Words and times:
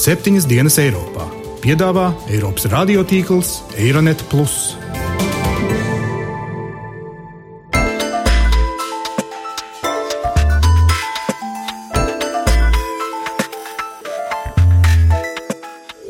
septiņas 0.00 0.46
dienas 0.48 0.78
Eiropā. 0.80 1.26
Piedāvā 1.60 2.06
Eiropas 2.32 2.64
radiotīkls 2.72 3.50
Eironet. 3.76 4.22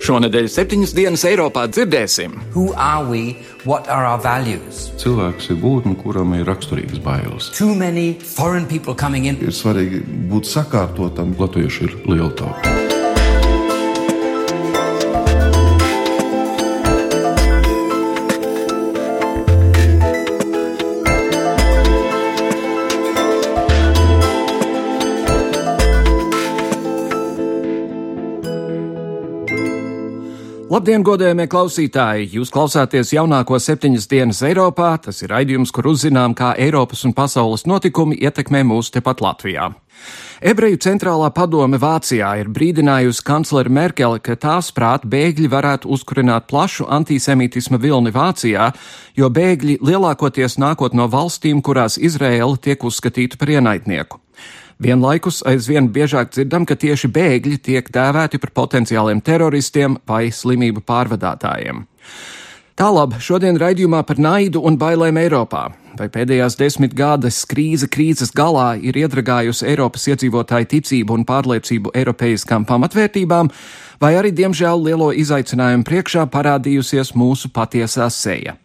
Šonadēļ 0.06 0.46
septiņas 0.50 0.94
dienas 0.94 1.26
Eiropā 1.26 1.66
dzirdēsim. 1.70 2.38
Who 2.54 2.70
are 2.78 3.02
we? 3.10 3.36
What 3.66 3.90
are 3.90 4.06
our 4.06 4.22
values? 4.22 4.88
Cilvēks 5.02 5.50
ir 5.50 5.58
būtne, 5.62 5.96
kuram 5.98 6.34
ir 6.38 6.46
raksturīgas 6.46 7.02
bailes. 7.02 7.50
Too 7.58 7.74
many 7.74 8.14
foreign 8.22 8.70
people 8.70 8.94
coming 8.94 9.26
in. 9.26 9.42
Ir 9.42 9.50
svarīgi 9.50 10.04
būt 10.30 10.46
sakārtotam. 10.46 11.34
Latvieši 11.42 11.88
ir 11.90 12.02
liela 12.06 12.30
tauta. 12.38 12.69
Labdien, 30.80 31.02
godējamie 31.04 31.44
klausītāji! 31.52 32.30
Jūs 32.38 32.48
klausāties 32.54 33.10
jaunāko 33.12 33.58
septiņas 33.60 34.06
dienas 34.08 34.38
Eiropā. 34.48 34.94
Tas 35.04 35.18
ir 35.20 35.28
raidījums, 35.28 35.68
kur 35.76 35.90
uzzinām, 35.90 36.32
kā 36.32 36.54
Eiropas 36.56 37.02
un 37.04 37.12
pasaules 37.12 37.66
notikumi 37.68 38.16
ietekmē 38.16 38.62
mūs 38.64 38.88
tepat 38.94 39.20
Latvijā. 39.20 39.66
Ebreju 40.40 40.78
centrālā 40.80 41.28
padome 41.36 41.76
Vācijā 41.82 42.30
ir 42.40 42.48
brīdinājusi 42.48 43.26
kancleri 43.28 43.74
Merkeli, 43.76 44.22
ka 44.24 44.38
tās 44.40 44.72
prāt 44.72 45.04
bēgļi 45.04 45.50
varētu 45.52 45.92
uzkurināt 45.92 46.48
plašu 46.48 46.88
antisemītisma 46.88 47.76
vilni 47.76 48.14
Vācijā, 48.16 48.70
jo 49.20 49.28
bēgļi 49.28 49.82
lielākoties 49.84 50.56
nākot 50.64 50.96
no 50.96 51.10
valstīm, 51.12 51.60
kurās 51.60 52.00
Izraela 52.00 52.56
tiek 52.56 52.88
uzskatīta 52.88 53.36
par 53.36 53.52
ienaidnieku. 53.58 54.22
Vienlaikus 54.80 55.42
aizvien 55.44 55.90
biežāk 55.92 56.30
dzirdam, 56.32 56.64
ka 56.64 56.72
tieši 56.72 57.10
bēgļi 57.12 57.58
tiek 57.60 57.88
dēvēti 57.92 58.38
par 58.40 58.52
potenciāliem 58.56 59.20
teroristiem 59.20 59.98
vai 60.08 60.30
slimību 60.32 60.80
pārvadātājiem. 60.88 61.82
Tālāk, 62.80 63.18
šodien 63.20 63.58
raidījumā 63.60 64.00
par 64.08 64.16
naidu 64.16 64.62
un 64.64 64.78
bailēm 64.80 65.18
Eiropā. 65.20 65.66
Vai 65.98 66.06
pēdējās 66.08 66.56
desmit 66.56 66.94
gades 66.96 67.42
krīze 67.50 67.90
krīzes 67.92 68.32
galā 68.32 68.70
ir 68.80 68.96
iedragājusi 68.96 69.66
Eiropas 69.68 70.06
iedzīvotāju 70.08 70.70
ticību 70.70 71.18
un 71.18 71.26
pārliecību 71.28 71.92
eiropeiskām 72.00 72.64
pamatvērtībām, 72.64 73.52
vai 74.00 74.14
arī, 74.16 74.32
diemžēl, 74.32 74.80
lielo 74.86 75.10
izaicinājumu 75.12 75.84
priekšā 75.84 76.24
parādījusies 76.32 77.12
mūsu 77.20 77.52
patiesā 77.52 78.08
seja? 78.08 78.56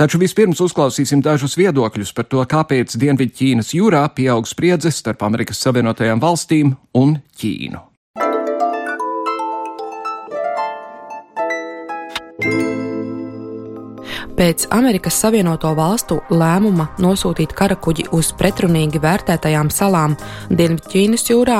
Taču 0.00 0.16
vispirms 0.16 0.62
uzklausīsim 0.64 1.20
dažus 1.20 1.58
viedokļus 1.60 2.14
par 2.16 2.24
to, 2.32 2.40
kāpēc 2.48 2.94
Dienvidķīnas 3.02 3.74
jūrā 3.76 4.06
pieaug 4.16 4.48
spriedzes 4.48 4.96
starp 5.02 5.26
Amerikas 5.28 5.60
Savienotajām 5.60 6.24
valstīm 6.24 6.72
un 6.96 7.18
Ķīnu. 7.36 7.84
Pēc 14.40 14.62
Amerikas 14.72 15.18
Savienoto 15.20 15.74
Valstu 15.76 16.16
lēmuma 16.32 16.86
nosūtīt 17.04 17.52
karakuģi 17.52 18.06
uz 18.16 18.30
pretrunīgi 18.40 18.96
vērtētajām 19.02 19.68
salām 19.68 20.14
Dienvidķīnas 20.48 21.28
jūrā, 21.28 21.58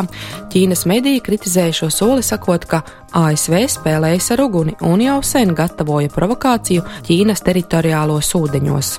Ķīnas 0.49 0.87
mediji 0.89 1.21
kritizēja 1.27 1.77
šo 1.83 1.91
soli, 1.93 2.25
sakot, 2.25 2.65
ka 2.65 2.81
ASV 3.17 3.57
spēlējas 3.75 4.31
ar 4.35 4.43
uguni 4.45 4.77
un 4.87 5.03
jau 5.03 5.19
sen 5.27 5.55
gatavoja 5.57 6.11
provokāciju 6.15 6.85
Ķīnas 7.07 7.43
teritoriālos 7.47 8.31
ūdeņos. 8.39 8.91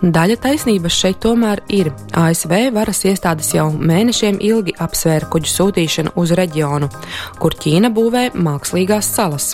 Daļa 0.00 0.36
taisnības 0.44 0.98
šeit 1.02 1.18
tomēr 1.24 1.62
ir. 1.74 1.90
ASV 2.16 2.54
varas 2.74 3.02
iestādes 3.08 3.52
jau 3.54 3.68
mēnešiem 3.74 4.38
ilgi 4.44 4.76
apsvēra 4.80 5.28
kuģu 5.32 5.50
sūtīšanu 5.54 6.14
uz 6.20 6.34
reģionu, 6.38 6.90
kur 7.42 7.56
Ķīna 7.58 7.90
būvē 7.94 8.30
mākslīgās 8.34 9.10
salas. 9.16 9.52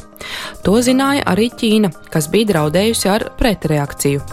To 0.65 0.77
zināja 0.83 1.25
arī 1.29 1.49
Ķīna, 1.53 1.93
kas 2.13 2.29
bija 2.33 2.53
draudējusi 2.53 3.11
ar 3.13 3.29
pretreakciju. 3.39 4.25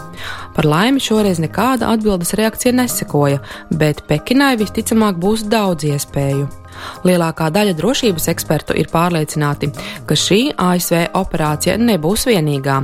Par 0.54 0.68
laimi 0.68 1.02
šoreiz 1.02 1.40
nekāda 1.42 1.90
atbildes 1.94 2.34
reakcija 2.38 2.74
nesekoja, 2.76 3.40
bet 3.70 4.04
Pekinai 4.08 4.54
visticamāk 4.60 5.18
būs 5.20 5.48
daudz 5.50 5.88
iespēju. 5.88 6.63
Lielākā 7.04 7.50
daļa 7.54 7.74
drošības 7.78 8.28
ekspertu 8.32 8.76
ir 8.80 8.90
pārliecināti, 8.92 9.70
ka 10.08 10.18
šī 10.18 10.40
ASV 10.56 11.10
operācija 11.20 11.76
nebūs 11.80 12.26
vienīgā. 12.30 12.80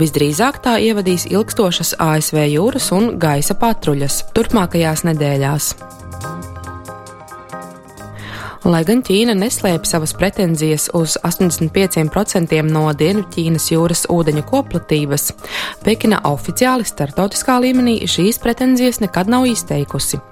Visdrīzāk 0.00 0.62
tā 0.64 0.78
ievadīs 0.84 1.28
ilgstošas 1.30 1.96
ASV 2.02 2.44
jūras 2.52 2.90
un 2.96 3.14
gaisa 3.18 3.56
patruļas 3.58 4.22
turpmākajās 4.36 5.06
nedēļās. 5.10 5.74
Lai 8.64 8.80
gan 8.88 9.02
Ķīna 9.04 9.34
neslēpj 9.36 9.90
savas 9.90 10.14
pretenzijas 10.16 10.86
uz 10.96 11.18
85% 11.20 12.62
no 12.64 12.86
Dienvidķīnas 12.96 13.66
jūras 13.74 14.06
ūdeņu 14.08 14.44
koplatības, 14.48 15.26
Pekina 15.84 16.22
oficiāli 16.30 16.86
startautiskā 16.88 17.58
līmenī 17.60 17.98
šīs 18.08 18.40
pretenzijas 18.40 19.02
nekad 19.04 19.28
nav 19.28 19.44
izteikusi. 19.50 20.22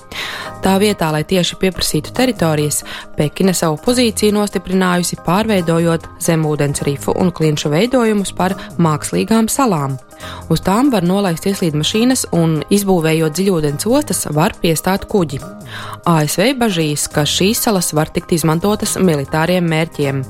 Tā 0.65 0.78
vietā, 0.81 1.10
lai 1.12 1.26
tieši 1.28 1.59
pieprasītu 1.60 2.15
teritorijas, 2.16 2.81
Pekina 3.22 3.53
savu 3.55 3.77
pozīciju 3.78 4.34
nostiprinājusi 4.34 5.21
pārveidojot 5.22 6.09
zemūdens 6.25 6.83
rifu 6.83 7.12
un 7.22 7.28
klinšu 7.31 7.71
veidojumus 7.71 8.33
par 8.34 8.56
mākslīgām 8.83 9.47
salām. 9.53 9.94
Uz 10.50 10.62
tām 10.66 10.91
var 10.91 11.06
nolaist 11.06 11.47
ieslīdmašīnas 11.47 12.25
un, 12.34 12.59
izbūvējot 12.75 13.38
dziļūdens 13.38 13.87
ostas, 13.87 14.25
var 14.34 14.56
piestāt 14.59 15.06
kuģi. 15.12 15.38
ASV 16.11 16.50
bažīs, 16.59 17.06
ka 17.15 17.22
šīs 17.22 17.62
salas 17.69 17.93
var 17.94 18.11
tikt 18.11 18.34
izmantotas 18.34 18.99
militāriem 18.99 19.71
mērķiem. 19.71 20.22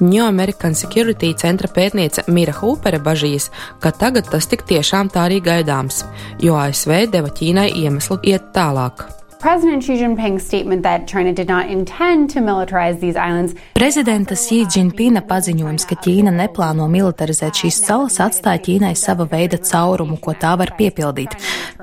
New 0.00 0.22
American 0.22 0.78
Security 0.78 1.34
centra 1.34 1.66
pētniece 1.66 2.28
Mira 2.30 2.54
Hūpere 2.54 3.02
bažīs, 3.02 3.50
ka 3.82 3.90
tagad 3.90 4.30
tas 4.30 4.46
tik 4.46 4.62
tiešām 4.70 5.10
tā 5.10 5.26
arī 5.26 5.42
gaidāms, 5.50 6.04
jo 6.38 6.54
ASV 6.62 7.08
deva 7.10 7.34
Ķīnai 7.34 7.72
iemeslu 7.82 8.22
iet 8.22 8.52
tālāk. 8.54 9.19
President 9.40 9.82
Xi 9.82 9.96
Jinping's 9.96 10.44
statement 10.44 10.82
that 10.82 11.06
China 11.06 11.32
did 11.32 11.48
not 11.48 11.70
intend 11.70 12.28
to 12.28 12.40
militarize 12.40 13.00
these 13.00 13.16
islands. 13.16 13.54
Prezidenta 13.72 14.36
Xi 14.36 14.66
Jinpinga 14.68 15.22
paziņojums, 15.24 15.86
ka 15.88 15.96
Ķīna 15.96 16.28
neplāno 16.34 16.84
militarizēt 16.92 17.56
šīs 17.62 17.78
salas, 17.86 18.18
atstāja 18.20 18.60
Ķīnai 18.66 18.92
sava 19.00 19.24
veida 19.24 19.56
caurumu, 19.56 20.18
ko 20.20 20.34
tā 20.36 20.50
var 20.60 20.74
piepildīt. 20.76 21.32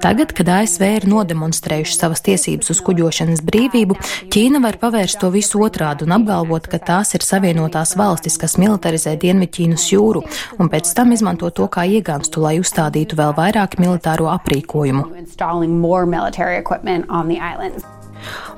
Tagad, 0.03 0.35
kad 0.38 0.51
ASV 0.53 0.84
ir 1.00 1.07
nodemonstrējuši 1.09 1.95
savas 1.97 2.22
tiesības 2.28 2.69
uz 2.75 2.84
kuģošanas 2.85 3.41
brīvību, 3.50 3.97
Ķīna 4.29 4.62
var 4.62 4.78
pavērst 4.78 5.18
to 5.24 5.31
visu 5.34 5.63
otrādi 5.66 6.06
un 6.06 6.13
apgalvot, 6.19 6.69
ka 6.69 6.78
tās 6.78 7.18
ir 7.18 7.25
savienotās 7.25 7.95
valstis, 7.97 8.38
kas 8.38 8.59
militarizē 8.62 9.16
Dienvidķīnas 9.18 9.88
jūru, 9.95 10.22
un 10.62 10.69
pēc 10.69 10.94
tam 10.94 11.18
izmanto 11.18 11.50
to 11.50 11.66
kā 11.74 11.89
iegānstu, 11.89 12.45
lai 12.45 12.59
uzstādītu 12.62 13.18
vēl 13.18 13.34
vairāk 13.41 13.81
militāro 13.81 14.29
aprīkojumu. 14.38 15.09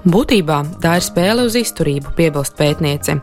Būtībā 0.10 0.58
tā 0.82 0.96
ir 0.98 1.04
spēle 1.04 1.44
uz 1.48 1.58
izturību, 1.60 2.14
piebilst 2.16 2.56
pētniece. 2.58 3.18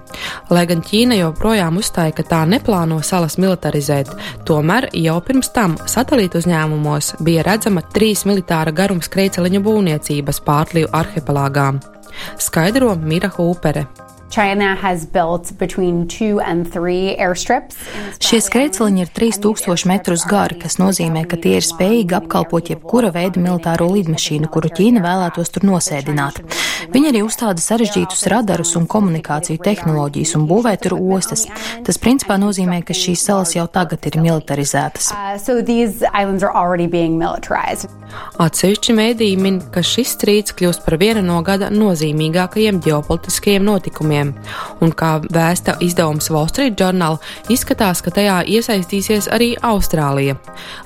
Lai 0.53 0.65
gan 0.69 0.83
Ķīna 0.85 1.17
joprojām 1.23 1.81
uzstāja, 1.81 2.13
ka 2.19 2.27
tā 2.29 2.43
neplāno 2.49 3.01
salas 3.07 3.39
militarizēt, 3.41 4.13
tomēr 4.49 4.91
jau 5.01 5.17
pirms 5.25 5.51
tam 5.57 5.79
satelītu 5.89 6.43
uzņēmumos 6.43 7.15
bija 7.25 7.47
redzama 7.49 7.85
trīs 7.97 8.27
militāra 8.29 8.75
garuma 8.77 9.05
skrejceliņu 9.05 9.63
būvniecības 9.65 10.43
pārtlīvu 10.47 10.93
arhipelāgā. 11.01 11.71
Skaidro 12.41 12.95
Mira 13.01 13.33
Hūpere. 13.33 14.06
Šie 18.19 18.41
skrejceliņi 18.43 19.05
ir 19.05 19.11
3000 19.15 19.87
metrus 19.89 20.27
gari, 20.29 20.59
kas 20.61 20.79
nozīmē, 20.83 21.23
ka 21.31 21.39
tie 21.41 21.57
ir 21.61 21.67
spējīgi 21.67 22.17
apkalpot 22.19 22.73
jebkura 22.73 23.13
veida 23.15 23.41
militāro 23.41 23.89
lidmašīnu, 23.95 24.51
kuru 24.53 24.73
Ķīna 24.77 25.03
vēlētos 25.05 25.55
tur 25.55 25.67
nosēdināt. 25.69 26.43
Viņi 26.93 27.11
arī 27.13 27.23
uzstāda 27.25 27.63
sarežģītus 27.63 28.27
radarus 28.33 28.75
un 28.79 28.89
komunikāciju 28.91 29.63
tehnoloģijas 29.63 30.35
un 30.39 30.49
būvē 30.51 30.75
tur 30.83 30.99
ostas. 30.99 31.47
Tas 31.87 32.01
principā 32.03 32.37
nozīmē, 32.43 32.83
ka 32.87 32.97
šīs 32.97 33.25
salas 33.31 33.55
jau 33.57 33.69
tagad 33.71 34.05
ir 34.11 34.19
militarizētas. 34.21 35.13
Atsevišķi 38.43 38.95
mēdīji 38.97 39.39
min, 39.41 39.59
ka 39.73 39.83
šis 39.85 40.15
strīds 40.17 40.55
kļūst 40.57 40.85
par 40.87 40.99
vienu 41.01 41.25
no 41.27 41.41
gada 41.47 41.71
nozīmīgākajiem 41.75 42.79
ģeopolitiskajiem 42.85 43.67
notikumiem 43.67 44.16
bēgļiem. 44.17 44.33
Un 44.81 44.93
kā 44.93 45.21
vēsta 45.23 45.77
izdevums 45.81 46.31
Wall 46.31 46.49
Street 46.49 46.79
Journal, 46.81 47.19
izskatās, 47.49 48.03
ka 48.03 48.11
tajā 48.11 48.45
iesaistīsies 48.47 49.29
arī 49.33 49.55
Austrālija. 49.63 50.37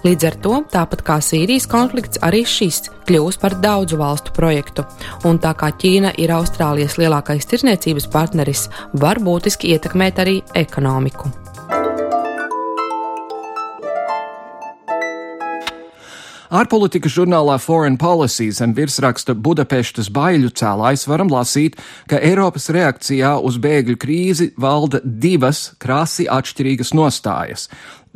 Līdz 0.04 0.24
ar 0.30 0.38
to, 0.42 0.62
tāpat 0.70 1.02
kā 1.02 1.20
Sīrijas 1.20 1.68
konflikts, 1.70 2.20
arī 2.22 2.44
šis 2.44 2.90
kļūs 3.08 3.40
par 3.40 3.58
daudzu 3.60 3.98
valstu 3.98 4.32
projektu. 4.36 4.84
Un 5.24 5.38
tā 5.38 5.54
kā 5.54 5.72
Ķīna 5.72 6.14
ir 6.18 6.30
Austrālijas 6.34 6.98
lielākais 7.00 7.46
tirzniecības 7.46 8.10
partneris, 8.10 8.68
var 8.92 9.18
būtiski 9.18 9.74
ietekmēt 9.74 10.22
arī 10.22 10.40
ekonomiku. 10.54 11.49
Ārpolitikas 16.50 17.12
žurnālā 17.14 17.60
Foreign 17.62 17.94
Policy 17.94 18.48
zem 18.50 18.72
virsraksta 18.74 19.36
Budapeštas 19.38 20.08
baiļu 20.10 20.48
cēlājs 20.58 21.04
varam 21.06 21.28
lasīt, 21.30 21.76
ka 22.10 22.18
Eiropas 22.18 22.66
reakcijā 22.74 23.36
uz 23.38 23.54
bēgļu 23.62 23.94
krīzi 24.02 24.48
valda 24.58 24.98
divas 25.04 25.76
krasi 25.78 26.26
atšķirīgas 26.26 26.90
nostājas. 26.98 27.68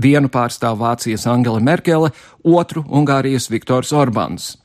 Vienu 0.02 0.26
pārstāv 0.34 0.80
Vācijas 0.80 1.28
Angela 1.30 1.60
Merkele, 1.62 2.10
otru 2.42 2.82
Ungārijas 2.90 3.46
Viktors 3.54 3.94
Orbāns. 3.94 4.56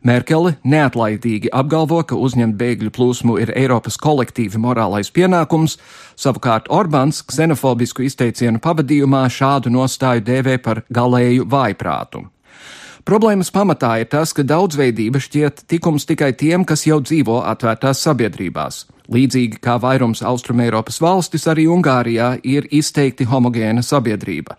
Merkele 0.00 0.54
neatlaidīgi 0.64 1.52
apgalvo, 1.52 2.00
ka 2.08 2.16
uzņemt 2.16 2.56
bēgļu 2.56 2.94
plūsmu 2.96 3.36
ir 3.44 3.52
Eiropas 3.52 4.00
kolektīvi 4.00 4.56
morālais 4.56 5.12
pienākums, 5.12 5.76
savukārt 6.16 6.72
Orbāns 6.72 7.20
ksenofobisku 7.28 8.08
izteicienu 8.08 8.64
pavadījumā 8.64 9.26
šādu 9.28 9.74
nostāju 9.76 10.24
dēvē 10.32 10.58
par 10.64 10.84
galēju 10.88 11.44
vaiprātu. 11.44 12.24
Problēmas 13.08 13.48
pamatā 13.48 13.94
ir 14.02 14.08
tas, 14.12 14.34
ka 14.36 14.42
daudzveidība 14.44 15.16
šķiet 15.24 15.62
tikums 15.72 16.04
tikai 16.04 16.34
tiem, 16.36 16.60
kas 16.68 16.82
jau 16.84 16.98
dzīvo 17.00 17.38
atvērtās 17.48 18.02
sabiedrībās. 18.04 18.82
Līdzīgi 19.08 19.62
kā 19.64 19.78
vairums 19.80 20.20
Austrumēropas 20.20 20.98
valstis, 21.00 21.46
arī 21.48 21.64
Ungārijā 21.72 22.34
ir 22.44 22.66
izteikti 22.68 23.24
homogēna 23.30 23.80
sabiedrība. 23.80 24.58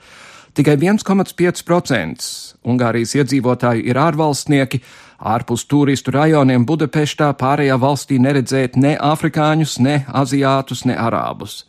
Tikai 0.57 0.73
1,5% 0.81 2.25
Ungārijas 2.65 3.13
iedzīvotāju 3.19 3.85
ir 3.85 3.99
ārvalstnieki, 4.01 4.79
ārpus 5.21 5.67
turistu 5.69 6.15
rajoniem 6.15 6.65
Budapeštā 6.65 7.27
pārējā 7.37 7.77
valstī 7.77 8.17
neredzēt 8.17 8.79
ne 8.81 8.95
afrikāņus, 8.97 9.75
ne 9.85 9.99
aziātus, 10.23 10.87
ne 10.89 10.95
arābus. 10.97 11.67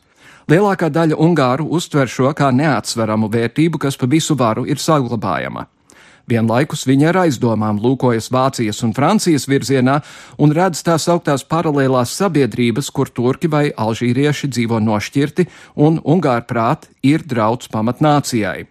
Lielākā 0.48 0.88
daļa 0.88 1.20
ungāru 1.20 1.68
uztver 1.76 2.08
šo 2.08 2.32
kā 2.32 2.48
neatsveramu 2.56 3.28
vērtību, 3.28 3.82
kas 3.84 4.00
pa 4.00 4.08
visu 4.08 4.38
varu 4.40 4.64
ir 4.64 4.80
saglabājama. 4.80 5.66
Vienlaikus 6.30 6.84
viņa 6.86 7.08
ar 7.10 7.18
aizdomām 7.24 7.80
lūkojas 7.82 8.30
Vācijas 8.30 8.84
un 8.86 8.94
Francijas 8.94 9.48
virzienā 9.50 9.96
un 10.38 10.54
redz 10.54 10.84
tās 10.86 11.08
augtās 11.10 11.42
paralēlās 11.42 12.14
sabiedrības, 12.20 12.90
kur 12.94 13.10
turki 13.10 13.50
vai 13.50 13.64
alžīrieši 13.74 14.52
dzīvo 14.54 14.78
nošķirti 14.84 15.48
un 15.82 15.98
Ungāra 16.04 16.46
prāt 16.46 16.86
ir 17.02 17.26
drauds 17.26 17.70
pamatnācijai. 17.72 18.68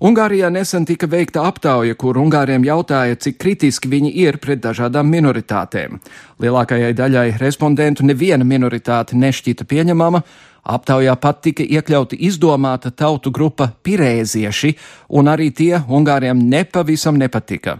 Ungārijā 0.00 0.48
nesen 0.48 0.86
tika 0.88 1.04
veikta 1.12 1.42
aptauja, 1.44 1.92
kur 2.00 2.16
Ungāriem 2.16 2.62
jautāja, 2.64 3.18
cik 3.20 3.36
kritiski 3.36 3.90
viņi 3.92 4.14
ir 4.22 4.38
pret 4.40 4.62
dažādām 4.64 5.10
minoritātēm. 5.12 5.98
Lielākajai 6.40 6.94
daļai 6.96 7.26
respondentu 7.42 8.06
neviena 8.08 8.46
minoritāte 8.48 9.18
nešķita 9.20 9.68
pieņemama, 9.68 10.22
Aptaujā 10.64 11.14
pat 11.16 11.40
tika 11.46 11.64
iekļauti 11.64 12.18
izdomāta 12.28 12.90
tautu 12.90 13.32
grupa 13.32 13.70
pirēzieši, 13.82 14.74
un 15.16 15.30
arī 15.32 15.50
tie 15.56 15.78
Ungāriem 15.88 16.42
nepavisam 16.50 17.16
nepatika. 17.16 17.78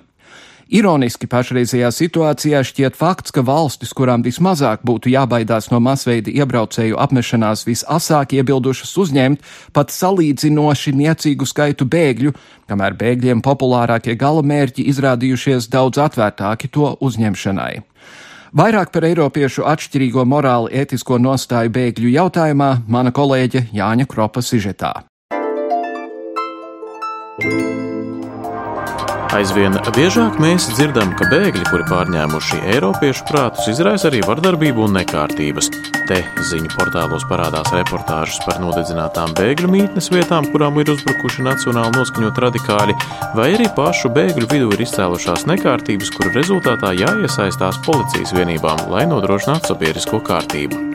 Ironiski 0.71 1.27
pašreizajā 1.27 1.89
situācijā 1.91 2.61
šķiet 2.63 2.95
fakts, 2.95 3.33
ka 3.35 3.43
valstis, 3.43 3.91
kurām 3.91 4.23
vismazāk 4.23 4.85
būtu 4.87 5.11
jābaidās 5.11 5.67
no 5.73 5.81
masveida 5.83 6.31
iebraucēju 6.31 6.95
apmešanās, 7.03 7.65
visasāk 7.67 8.37
iebildušas 8.39 8.93
uzņemt 9.03 9.43
pat 9.75 9.91
salīdzinoši 9.91 10.95
niecīgu 10.95 11.49
skaitu 11.51 11.89
bēgļu, 11.91 12.37
kamēr 12.71 12.95
bēgļiem 13.03 13.43
populārākie 13.43 14.15
galamērķi 14.15 14.87
izrādījušies 14.95 15.67
daudz 15.75 15.99
atvērtāki 16.07 16.71
to 16.71 16.95
uzņemšanai. 17.03 17.73
Vairāk 18.51 18.91
par 18.91 19.05
Eiropiešu 19.07 19.63
atšķirīgo 19.71 20.25
morāli 20.27 20.75
ētisko 20.83 21.21
nostāju 21.23 21.71
bēgļu 21.77 22.11
jautājumā 22.17 22.71
mana 22.91 23.15
kolēģe 23.15 23.69
Jāņa 23.71 24.09
Kropa 24.11 24.43
sižetā. 24.43 24.91
Aizvien 29.31 29.77
biežāk 29.95 30.41
mēs 30.43 30.65
dzirdam, 30.73 31.13
ka 31.15 31.29
bēgļi, 31.31 31.63
kuri 31.69 31.85
pārņēmuši 31.87 32.57
Eiropiešu 32.73 33.29
prātus, 33.29 33.69
izraisa 33.71 34.09
arī 34.09 34.25
vardarbību 34.27 34.89
un 34.89 34.97
nekārtības. 34.99 35.69
Te 36.09 36.19
ziņu 36.49 36.73
portālos 36.75 37.23
parādās 37.31 37.71
reportāžas 37.71 38.41
par 38.43 38.59
nodedzinātām 38.59 39.37
bēgļu 39.39 39.71
mītnes 39.71 40.11
vietām, 40.11 40.51
kurām 40.51 40.83
ir 40.83 40.91
uzbrukuši 40.97 41.47
nacionāli 41.47 41.95
noskaņot 41.95 42.43
radikāļi, 42.49 42.99
vai 43.39 43.53
arī 43.55 43.71
pašu 43.79 44.11
bēgļu 44.19 44.51
vidū 44.51 44.75
ir 44.75 44.87
izcēlušās 44.89 45.47
nekārtības, 45.55 46.11
kuru 46.19 46.35
rezultātā 46.35 46.97
jāiesaistās 46.99 47.79
policijas 47.87 48.35
vienībām, 48.35 48.89
lai 48.91 49.07
nodrošinātu 49.15 49.77
sabiedrisko 49.77 50.25
kārtību. 50.27 50.90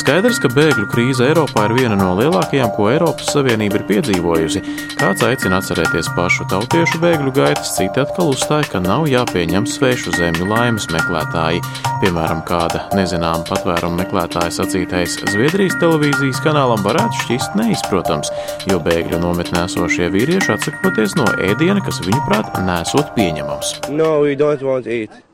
Skaidrs, 0.00 0.38
ka 0.40 0.48
bēgļu 0.54 0.86
krīze 0.88 1.26
Eiropā 1.28 1.66
ir 1.66 1.74
viena 1.76 1.96
no 1.98 2.14
lielākajām, 2.16 2.70
ko 2.72 2.86
Eiropas 2.88 3.28
Savienība 3.34 3.80
ir 3.80 3.84
piedzīvojusi. 3.90 4.62
Kāds 4.96 5.24
aicina 5.26 5.58
atcerēties 5.60 6.08
pašu 6.16 6.46
tautiešu 6.48 7.02
bēgļu 7.02 7.34
gaitas, 7.36 7.74
citi 7.76 8.00
atkal 8.00 8.32
uzstāja, 8.32 8.70
ka 8.72 8.80
nav 8.80 9.04
jāpieņem 9.10 9.68
svešu 9.68 10.14
zemju 10.16 10.48
laimes 10.48 10.88
meklētāji. 10.94 11.60
Piemēram, 12.00 12.40
kāda 12.48 12.86
nezināma 12.96 13.44
patvērumu 13.50 14.00
meklētāja 14.00 14.54
sacītais 14.62 15.18
Zviedrijas 15.34 15.76
televīzijas 15.82 16.40
kanālam 16.46 16.80
varētu 16.86 17.20
šķist 17.26 17.60
neizprotams, 17.60 18.32
jo 18.72 18.80
bēgļu 18.86 19.20
nometnē 19.20 19.66
esošie 19.68 20.08
vīrieši 20.16 20.54
atsakoties 20.56 21.18
no 21.20 21.28
ēdiena, 21.44 21.84
kas 21.84 22.00
viņuprāt 22.08 22.56
nesot 22.64 23.12
pieņemams. 23.18 23.76
No. 23.92 24.16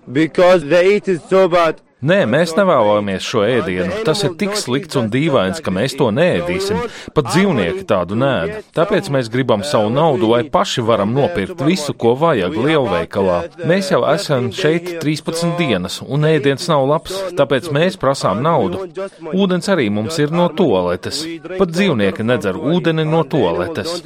Because 0.07 0.63
the 0.63 0.87
eat 0.87 1.09
is 1.09 1.23
so 1.29 1.49
bad. 1.49 1.86
Nē, 2.05 2.27
mēs 2.29 2.51
nevēlamies 2.53 3.25
šo 3.25 3.41
ēdienu. 3.49 4.03
Tas 4.05 4.21
ir 4.27 4.35
tik 4.37 4.53
slikts 4.61 4.99
un 5.01 5.07
dīvains, 5.09 5.63
ka 5.65 5.73
mēs 5.73 5.95
to 5.97 6.11
neēdīsim. 6.13 6.83
Pat 7.17 7.31
dzīvnieki 7.31 7.87
tādu 7.89 8.19
nēd. 8.21 8.67
Tāpēc 8.77 9.09
mēs 9.15 9.31
gribam 9.33 9.63
savu 9.65 9.89
naudu, 9.89 10.29
lai 10.29 10.43
paši 10.53 10.85
varam 10.85 11.15
nopirkt 11.17 11.63
visu, 11.65 11.95
ko 11.97 12.13
vajag 12.21 12.53
lielveikalā. 12.53 13.39
Mēs 13.65 13.89
jau 13.95 14.03
esam 14.11 14.51
šeit 14.53 14.91
13 15.01 15.57
dienas, 15.57 16.03
un 16.05 16.29
ēdiens 16.29 16.69
nav 16.69 16.85
labs, 16.91 17.17
tāpēc 17.39 17.71
mēs 17.73 17.97
prasām 17.97 18.45
naudu. 18.45 18.91
Ūdens 19.33 19.73
arī 19.73 19.89
mums 19.89 20.21
ir 20.21 20.37
no 20.37 20.51
toaletes. 20.53 21.23
Pat 21.57 21.73
dzīvnieki 21.73 22.29
nedzer 22.29 22.61
ūdeni 22.61 23.09
no 23.09 23.25
toaletes. 23.25 24.03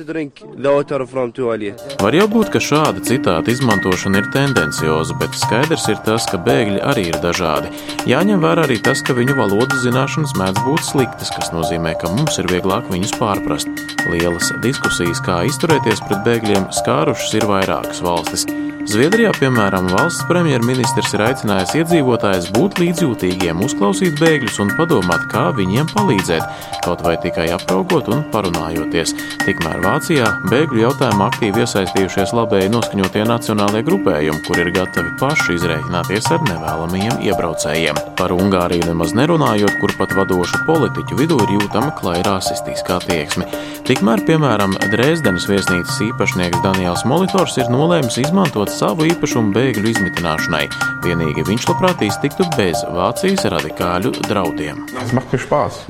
Var 2.06 2.20
jau 2.20 2.30
būt, 2.38 2.54
ka 2.54 2.62
šāda 2.70 3.02
citāta 3.10 3.50
izmantošana 3.50 4.22
ir 4.22 4.30
tendencioza, 4.30 5.18
bet 5.18 5.34
skaidrs 5.42 5.90
ir 5.90 6.00
tas, 6.06 6.30
ka 6.30 6.38
bēgļi 6.38 6.78
arī 6.86 7.08
ir 7.10 7.18
dažādi. 7.26 7.79
Jāņem 8.08 8.40
vērā 8.40 8.64
arī 8.64 8.78
tas, 8.80 9.02
ka 9.04 9.14
viņu 9.16 9.36
valodas 9.36 9.82
zināšanas 9.84 10.32
mēdz 10.40 10.64
būt 10.64 10.86
sliktas, 10.86 11.32
kas 11.36 11.52
nozīmē, 11.52 11.92
ka 12.00 12.08
mums 12.14 12.40
ir 12.40 12.48
vieglāk 12.50 12.88
viņus 12.92 13.12
pārprast. 13.20 13.68
Lielas 14.08 14.50
diskusijas, 14.64 15.20
kā 15.26 15.42
izturēties 15.50 16.02
pret 16.08 16.24
bēgļiem, 16.26 16.70
skārušas 16.80 17.36
ir 17.40 17.48
vairākas 17.50 18.04
valstis. 18.06 18.48
Zviedrijā, 18.88 19.28
piemēram, 19.36 19.90
valsts 19.92 20.24
premjerministrs 20.24 21.12
ir 21.12 21.22
aicinājis 21.26 21.74
iedzīvotājus 21.82 22.46
būt 22.56 22.78
līdzjūtīgiem, 22.80 23.58
uzklausīt 23.66 24.16
bēgļus 24.16 24.56
un 24.64 24.70
padomāt, 24.78 25.26
kā 25.28 25.50
viņiem 25.52 25.90
palīdzēt, 25.92 26.46
kaut 26.86 27.04
vai 27.04 27.18
tikai 27.20 27.50
apraugot 27.52 28.08
un 28.08 28.22
parunājoties. 28.32 29.12
Tikmēr 29.44 29.82
Vācijā 29.84 30.30
bēgļu 30.48 30.80
jautājumā 30.86 31.28
aktīvi 31.28 31.60
iesaistījušies 31.64 32.32
labēji 32.38 32.72
noskaņotie 32.72 33.26
nacionālie 33.28 33.82
grupējumi, 33.84 34.40
kur 34.46 34.62
ir 34.62 34.72
gatavi 34.78 35.12
paši 35.20 35.58
izreikināties 35.58 36.30
ar 36.32 36.40
nevēlamajiem 36.48 37.20
iebraucējiem. 37.28 38.00
Par 38.16 38.32
Ungāriju 38.32 38.88
nemaz 38.88 39.12
nerunājot, 39.18 39.76
kur 39.82 39.92
pat 40.00 40.16
vadošu 40.16 40.64
politiķu 40.70 41.20
vidū 41.20 41.36
ir 41.44 41.54
jūtama 41.58 41.92
klāja 42.00 42.24
rasistiskā 42.30 43.02
tieksme. 43.04 43.44
Tikmēr, 43.90 44.24
piemēram, 44.24 44.76
Dresdenes 44.92 45.48
viesnīcas 45.50 46.00
īpašnieks 46.08 46.64
Daniels 46.64 47.04
Molitors 47.08 47.56
ir 47.58 47.70
nolēmis 47.72 48.20
izmantot 48.22 48.69
savu 48.70 49.06
īpašumu 49.10 49.52
bēgļu 49.54 49.90
izmitināšanai. 49.90 50.64
Vienīgi 51.04 51.44
viņš 51.48 51.66
labprāt 51.70 52.02
iztiktu 52.04 52.44
bez 52.56 52.82
Vācijas 52.94 53.46
radikāļu 53.50 54.12
draudiem. 54.28 54.82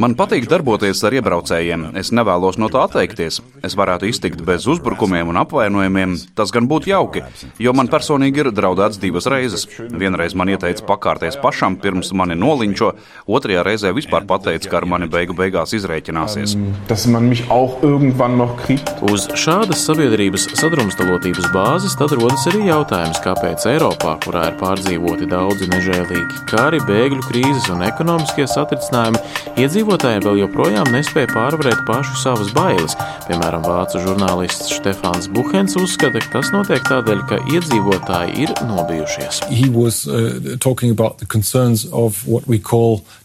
Man 0.01 0.15
patīk 0.19 0.47
darboties 0.51 1.03
ar 1.07 1.17
iebraucējiem. 1.19 1.91
Es 2.01 2.13
nevēlos 2.15 2.59
no 2.63 2.71
tā 2.73 2.85
atteikties. 2.87 3.41
Es 3.67 3.77
varētu 3.79 4.09
iztikt 4.09 4.41
bez 4.47 4.69
uzbrukumiem 4.71 5.33
un 5.33 5.41
apvainojumiem. 5.43 6.15
Tas 6.39 6.55
gan 6.55 6.69
būtu 6.71 6.93
jauki, 6.93 7.25
jo 7.61 7.75
man 7.77 7.91
personīgi 7.93 8.45
ir 8.45 8.53
draudēts 8.55 9.01
divas 9.03 9.29
reizes. 9.31 9.67
Vienreiz 9.91 10.37
man 10.39 10.53
ieteica 10.55 10.87
pakārties 10.89 11.39
pašam, 11.43 11.77
pirms 11.81 12.15
mani 12.17 12.39
nolinčo, 12.39 12.95
otrajā 13.29 13.67
reizē 13.67 13.93
vispār 13.97 14.25
pateica, 14.31 14.71
ka 14.71 14.81
ar 14.81 14.89
mani 14.89 15.11
beigu 15.11 15.37
beigās 15.37 15.75
izrēķināsies. 15.77 16.57
Uz 19.11 19.29
šādas 19.39 19.85
sabiedrības 19.89 20.49
sadrumstalotības 20.55 21.51
bāzes 21.55 21.99
tad 21.99 22.15
rodas 22.17 22.47
arī 22.51 22.70
jautājums, 22.71 23.19
kāpēc 23.25 23.67
Eiropā, 23.71 24.17
kurā 24.25 24.47
ir 24.51 24.57
pārdzīvoti 24.61 25.29
daudzi 25.31 25.69
nežēlīgi 25.73 26.45
kari, 26.51 26.81
bēgļu 26.89 27.27
krīzes 27.27 27.69
un 27.75 27.85
ekonomiskie 27.87 28.47
satricinājumi, 28.51 29.21
Iedzīvotāji 29.61 30.23
vēl 30.25 30.39
joprojām 30.45 30.89
nespēja 30.95 31.29
pārvarēt 31.35 31.83
pašu 31.89 32.15
savas 32.23 32.53
bailes. 32.57 32.95
Piemēram, 33.27 33.65
vācu 33.67 34.01
žurnālists 34.05 34.71
Stefāns 34.79 35.29
Buhens 35.33 35.77
uzskata, 35.77 36.23
ka 36.23 36.39
tas 36.39 36.53
notiek 36.55 36.81
tādēļ, 36.87 37.21
ka 37.29 37.41
iedzīvotāji 37.51 38.47
ir 38.47 38.55
nobijušies. 38.71 39.43
Was, 39.75 40.05
uh, 40.09 40.57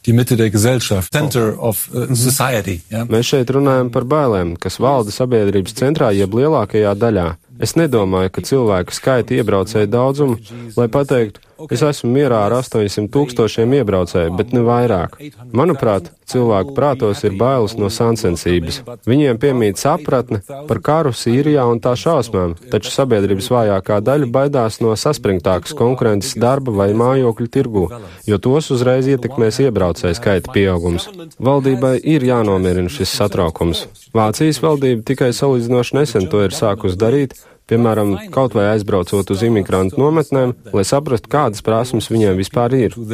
die 0.05 0.13
Mitte 0.13 0.37
der 0.37 0.49
Gesellschaft, 0.53 1.11
center 1.13 1.55
of 1.59 1.87
uh, 1.93 2.07
society. 2.15 2.79
Ja? 2.93 3.05
Mēs 3.09 3.31
šeit 3.33 3.51
runājam 3.55 3.89
par 3.93 4.05
bailēm, 4.09 4.55
kas 4.61 4.79
valda 4.81 5.13
sabiedrības 5.13 5.75
centrā 5.77 6.11
jeb 6.15 6.35
lielākajā 6.37 6.93
daļā. 7.01 7.31
Es 7.65 7.77
nedomāju, 7.79 8.33
ka 8.35 8.43
cilvēku 8.43 8.95
skaita 8.95 9.37
iebraucēju 9.37 9.87
daudzumu, 9.87 10.39
lai 10.75 10.89
pateiktu, 10.91 11.39
Es 11.71 11.79
esmu 11.87 12.09
mierā 12.11 12.41
ar 12.49 12.57
800 12.57 13.07
tūkstošiem 13.13 13.77
iebraucēju, 13.77 14.33
bet 14.35 14.51
ne 14.51 14.61
vairāk. 14.65 15.15
Manuprāt, 15.55 16.09
cilvēku 16.27 16.73
prātos 16.75 17.23
ir 17.23 17.37
bailes 17.39 17.77
no 17.79 17.87
sāncensības. 17.87 18.81
Viņiem 19.07 19.39
piemīt 19.39 19.79
sapratne 19.79 20.41
par 20.67 20.81
karu 20.83 21.13
Sīrijā 21.15 21.63
un 21.71 21.79
tā 21.83 21.93
šausmām, 21.99 22.57
taču 22.73 22.91
sabiedrības 22.91 23.47
vājākā 23.53 24.01
daļa 24.03 24.29
baidās 24.35 24.81
no 24.83 24.91
saspringtākas 24.99 25.75
konkurences 25.79 26.35
darba 26.35 26.75
vai 26.75 26.89
mājokļu 26.97 27.47
tirgu, 27.55 27.85
jo 28.27 28.41
tos 28.43 28.67
uzreiz 28.75 29.07
ietekmēs 29.15 29.61
iebraucēju 29.95 30.17
skaita 30.17 30.51
pieaugums. 30.53 31.07
Valdībai 31.39 31.99
ir 32.03 32.23
jānomierina 32.25 32.89
šis 32.91 33.13
satraukums. 33.15 33.85
Vācijas 34.13 34.61
valdība 34.61 35.03
tikai 35.05 35.31
salīdzinoši 35.33 35.95
nesen 35.95 36.27
to 36.29 36.43
ir 36.43 36.51
sākus 36.51 36.97
darīt, 36.97 37.35
Piemēram, 37.65 38.11
kaut 38.29 38.53
vai 38.53 38.67
aizbraucot 38.75 39.31
uz 39.33 39.41
imigrantu 39.41 39.97
nometnēm, 39.97 40.51
lai 40.69 40.83
saprastu, 40.85 41.31
kādas 41.33 41.63
prasmes 41.65 42.11
viņiem 42.13 42.37
vispār 42.37 42.75
ir. 42.77 42.93
Um, 42.93 43.07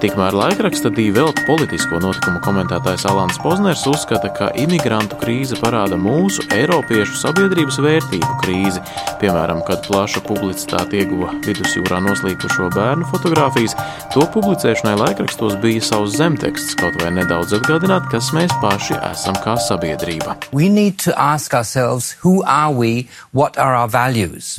Tikmēr 0.00 0.38
laikraksta 0.40 0.92
divi 0.96 1.26
politisko 1.44 2.00
notikumu 2.00 2.40
komentētājs 2.46 3.04
Alans 3.12 3.36
Pozners 3.44 3.84
uzskata, 3.92 4.32
ka 4.32 4.48
imigrantu 4.56 5.20
krīze 5.20 5.60
parāda 5.60 6.00
mūsu 6.00 6.46
Eiropiešu 6.56 7.20
sabiedrības 7.20 7.76
vērtību 7.84 8.40
krīzi. 8.40 8.80
Piemēram, 9.20 9.60
kad 9.68 9.84
plaša 9.84 10.24
publicitāte 10.24 11.02
ieguva 11.02 11.34
vidusjūrā 11.44 12.00
noslīkušo 12.08 12.72
bērnu 12.72 13.04
fotografijas, 13.12 13.76
to 14.16 14.24
publicēšanai 14.32 14.96
laikrakstos 15.04 15.60
bija 15.60 15.84
savs 15.84 16.16
zemteksts, 16.16 16.78
kaut 16.80 16.96
vai 17.02 17.12
nedaudz 17.20 17.52
atgādināt, 17.60 18.08
kas 18.14 18.32
mēs 18.32 18.54
paši 18.62 18.77
paši 18.78 18.94
esam 19.10 19.34
kā 19.42 19.56
sabiedrība. 19.58 20.36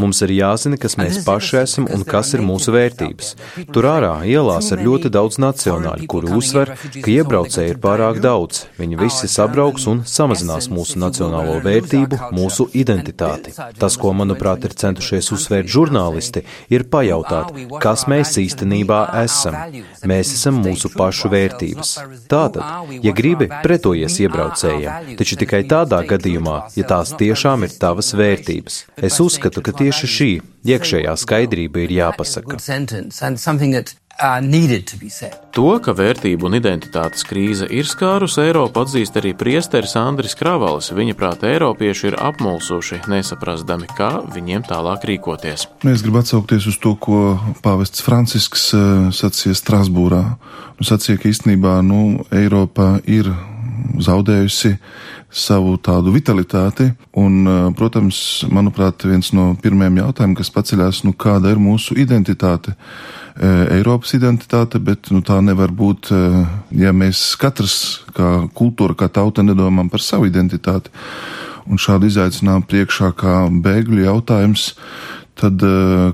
Mums 0.04 0.20
ir 0.26 0.34
jāzina, 0.36 0.76
kas 0.82 0.98
mēs 1.00 1.22
paši 1.24 1.60
esam 1.62 1.86
un 1.88 2.04
kas 2.08 2.34
ir 2.36 2.44
mūsu 2.44 2.74
vērtības. 2.76 3.30
Tur 3.72 3.88
ārā 3.88 4.12
ielās 4.28 4.74
ir 4.76 4.84
ļoti 4.84 5.12
daudz 5.16 5.40
nacionāļu, 5.40 6.08
kuri 6.12 6.34
uzsver, 6.36 6.74
ka 6.98 7.14
iebraucēji 7.14 7.76
ir 7.76 7.80
pārāk 7.80 8.20
daudz. 8.26 8.66
Viņi 8.82 9.00
visi 9.00 9.30
sabrauks 9.32 9.88
un 9.88 10.04
samazinās 10.04 10.68
mūsu 10.74 11.00
nacionālo 11.00 11.56
vērtību, 11.64 12.20
mūsu 12.36 12.68
identitāti. 12.76 13.56
Tas, 13.80 13.96
ko, 13.96 14.12
manuprāt, 14.12 14.68
ir 14.68 14.76
centušies 14.84 15.32
uzsvērt 15.38 15.72
žurnālisti, 15.72 16.44
ir 16.76 16.88
pajautāt, 16.92 17.56
kas 17.80 18.04
mēs 18.12 18.36
īstenībā 18.44 19.00
esam. 19.24 19.56
Mēs 20.04 20.36
esam 20.36 20.60
mūsu 20.60 20.92
pašu 20.92 21.32
vērtības. 21.32 21.96
Tātad, 22.28 22.92
ja 23.00 23.16
gribi 23.16 23.48
pretojies 23.64 24.09
Krievijas 24.10 24.26
iebraucējiem, 24.26 25.14
taču 25.20 25.38
tikai 25.40 25.62
tādā 25.70 26.02
gadījumā, 26.08 26.58
ja 26.78 26.88
tās 26.90 27.14
tiešām 27.20 27.68
ir 27.68 27.76
tavas 27.78 28.14
vērtības. 28.18 28.82
Es 28.98 29.20
uzskatu, 29.22 29.62
ka 29.62 29.76
tieši 29.78 30.10
šī 30.16 30.30
iekšējā 30.66 31.16
skaidrība 31.20 31.86
ir 31.86 31.98
jāpasaka. 32.00 32.58
To, 35.56 35.68
ka 35.80 35.94
vērtību 35.96 36.50
un 36.50 36.58
identitātes 36.58 37.24
krīze 37.24 37.68
ir 37.72 37.88
skārusi 37.88 38.42
Eiropu, 38.44 38.82
atzīst 38.84 39.16
arī 39.22 39.32
priesteris 39.38 39.96
Andris 39.96 40.36
Kravalis. 40.36 40.90
Viņa 40.92 41.16
prāta 41.16 41.48
Eiropieši 41.48 42.10
ir 42.12 42.18
apmulsuši, 42.20 43.00
nesaprastami, 43.08 43.88
kā 43.96 44.10
viņiem 44.36 44.66
tālāk 44.68 45.08
rīkoties. 45.08 45.70
Es 45.88 46.04
gribu 46.04 46.20
atsaukties 46.20 46.68
uz 46.68 46.80
to, 46.84 46.98
ko 47.00 47.38
pāvests 47.64 48.04
Francisks 48.04 48.74
eh, 48.76 49.08
sacīja 49.16 49.56
Strasbūrā. 49.56 50.26
Viņš 50.82 50.92
sacīja, 50.92 51.22
ka 51.22 51.32
īstenībā 51.32 51.78
nu, 51.88 52.26
Eiropa 52.36 52.98
ir 53.08 53.32
zaudējusi 54.02 54.74
savu 55.30 55.76
tādu 55.84 56.14
vitalitāti. 56.14 56.90
Un, 57.20 57.44
protams, 57.78 58.20
manuprāt, 58.50 59.06
viens 59.06 59.32
no 59.36 59.52
pirmajiem 59.62 60.02
jautājumiem, 60.02 60.38
kas 60.40 60.54
paceļās, 60.56 61.04
nu, 61.08 61.14
kāda 61.14 61.54
ir 61.54 61.62
mūsu 61.62 61.98
identitāte. 62.00 62.76
Eiropas 63.40 64.16
identitāte, 64.18 64.82
bet 64.84 65.12
nu, 65.14 65.22
tā 65.26 65.38
nevar 65.46 65.72
būt, 65.72 66.10
ja 66.76 66.96
mēs 66.96 67.22
katrs, 67.40 68.02
kā 68.18 68.50
kultūra, 68.58 68.98
kā 69.00 69.08
tauta, 69.20 69.46
nedomājam 69.46 69.92
par 69.94 70.04
savu 70.04 70.28
identitāti. 70.28 70.92
Un 71.70 71.78
šādu 71.78 72.10
izaicinājumu 72.10 72.66
priekšā 72.66 73.14
kā 73.20 73.36
bēgļu 73.54 74.02
jautājums, 74.08 74.74
tad 75.40 75.64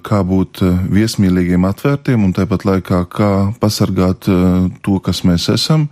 kā 0.06 0.20
būt 0.28 0.62
viesmīlīgiem, 0.94 1.66
atvērtiem 1.66 2.28
un 2.28 2.36
tāpat 2.36 2.68
laikā 2.68 3.02
kā 3.10 3.32
pasargāt 3.62 4.28
to, 4.28 5.00
kas 5.02 5.24
mēs 5.26 5.48
esam, 5.56 5.88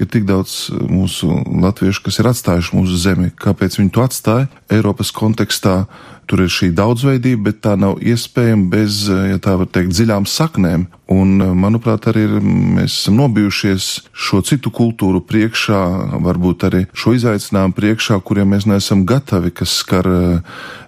ir 0.00 0.08
tik 0.10 0.26
daudz 0.28 0.70
eh, 0.72 0.80
mūsu 0.88 1.28
latviešu, 1.62 2.04
kas 2.06 2.20
ir 2.20 2.30
atstājuši 2.32 2.76
mūsu 2.78 3.00
zemi. 3.00 3.30
Kāpēc 3.36 3.78
viņi 3.80 3.92
to 3.94 4.04
atstāja? 4.06 4.48
Eiropas 4.72 5.12
kontekstā 5.14 5.84
tur 6.30 6.44
ir 6.44 6.52
šī 6.52 6.70
daudzveidība, 6.78 7.48
bet 7.48 7.60
tā 7.64 7.74
nav 7.78 7.98
iespējama 7.98 8.70
bez, 8.70 9.02
eh, 9.10 9.32
ja 9.32 9.38
tā 9.42 9.56
var 9.58 9.66
teikt, 9.66 9.90
dziļām 9.96 10.28
saknēm. 10.30 10.86
Un, 11.10 11.42
eh, 11.42 11.46
manuprāt, 11.64 12.06
arī 12.06 12.22
ir, 12.28 12.34
mēs 12.40 12.94
esam 13.00 13.16
nobijušies 13.18 13.88
šo 14.14 14.42
citu 14.46 14.70
kultūru 14.70 15.20
priekšā, 15.26 15.80
varbūt 16.22 16.68
arī 16.70 16.86
šo 16.94 17.16
izaicinājumu 17.18 17.74
priekšā, 17.74 18.22
kuriem 18.22 18.54
mēs 18.54 18.66
neesam 18.70 19.04
gatavi, 19.04 19.50
kas 19.50 19.70
skar 19.82 20.04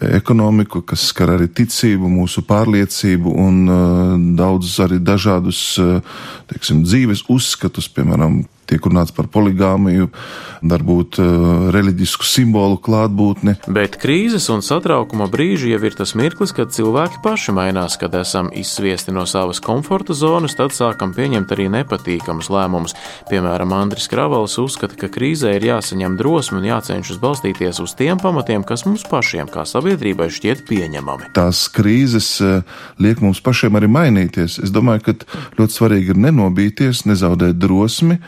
ekonomiku, 0.00 0.86
kas 0.86 1.10
skar 1.10 1.34
arī 1.34 1.48
ticību, 1.48 2.06
mūsu 2.06 2.46
pārliecību 2.46 3.34
un 3.36 4.36
daudzus 4.36 4.78
arī 4.78 4.98
dažādus, 4.98 5.78
teiksim, 6.46 6.84
dzīves 6.84 7.24
uzskatus, 7.28 7.88
piemēram, 7.88 8.44
tiek 8.72 8.86
runāts 8.88 9.12
par 9.14 9.28
poligāmiju, 9.32 10.08
varbūt 10.62 11.18
reliģisku 11.74 12.26
simbolu 12.26 12.78
klātbūtni. 12.82 13.58
Bet 13.72 13.98
krīzes 14.02 14.48
un 14.54 14.62
satraukuma 14.64 15.28
brīži 15.32 15.72
jau 15.72 15.80
ir 15.86 15.94
tas 15.96 16.12
mirklis, 16.18 16.52
kad 16.54 16.72
cilvēki 16.74 17.22
paši 17.24 17.54
mainās, 17.56 17.96
kad 18.00 18.14
esam 18.18 18.50
izsviesti 18.54 19.14
no 19.14 19.24
savas 19.28 19.60
komforta 19.64 20.14
zonas, 20.16 20.56
tad 20.58 20.74
sākam 20.76 21.14
pieņemt 21.16 21.52
arī 21.54 21.68
nepatīkamus 21.72 22.50
lēmumus. 22.52 22.96
Piemēram, 23.30 23.72
Andris 23.76 24.08
Kravals 24.12 24.58
uzskata, 24.60 24.98
ka 25.00 25.10
krīzē 25.12 25.54
ir 25.56 25.68
jāsaņem 25.70 26.18
drosme 26.20 26.60
un 26.60 26.68
jācenšas 26.68 27.20
balstīties 27.22 27.80
uz 27.82 27.96
tiem 27.98 28.20
pamatiem, 28.22 28.66
kas 28.68 28.84
mums 28.88 29.06
pašiem, 29.08 29.48
kā 29.52 29.64
sabiedrībai, 29.68 30.28
šķiet 30.32 30.66
pieņemami. 30.68 31.32
Tās 31.36 31.64
krīzes 31.72 32.34
uh, 32.44 32.82
liek 33.02 33.22
mums 33.24 33.40
pašiem 33.44 33.80
arī 33.80 33.88
mainīties. 33.92 34.60
Es 34.62 34.74
domāju, 34.74 35.08
ka 35.08 35.16
ļoti 35.60 35.78
svarīgi 35.78 36.14
ir 36.14 36.26
nenobīties, 36.28 37.06
nezaudēt 37.08 37.58
drosmi 37.62 38.20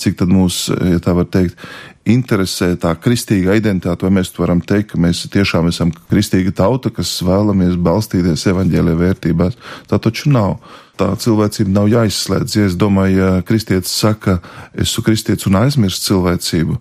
cik 0.00 0.18
tad 0.18 0.32
mūs, 0.32 0.66
ja 0.74 0.98
tā 1.02 1.14
var 1.16 1.28
teikt, 1.30 1.60
interesē 2.04 2.74
tā 2.80 2.92
kristīga 3.00 3.56
identitāte, 3.58 4.04
vai 4.04 4.18
mēs 4.18 4.32
varam 4.36 4.60
teikt, 4.60 4.92
ka 4.92 5.00
mēs 5.00 5.24
tiešām 5.32 5.70
esam 5.70 5.92
kristīga 6.10 6.52
tauta, 6.56 6.92
kas 6.92 7.16
vēlamies 7.24 7.78
balstīties 7.80 8.46
evaņģēlē 8.52 8.96
vērtībās. 9.00 9.56
Tā 9.90 10.00
taču 10.02 10.32
nav. 10.34 10.58
Tā 11.00 11.08
cilvēcība 11.18 11.72
nav 11.74 11.88
jāizslēdz. 11.90 12.56
Ja 12.58 12.66
es 12.68 12.76
domāju, 12.78 13.16
ja 13.18 13.30
kristietis 13.46 13.94
saka, 13.98 14.38
esmu 14.78 15.02
kristietis 15.08 15.48
un 15.50 15.58
aizmirst 15.58 16.04
cilvēcību, 16.06 16.76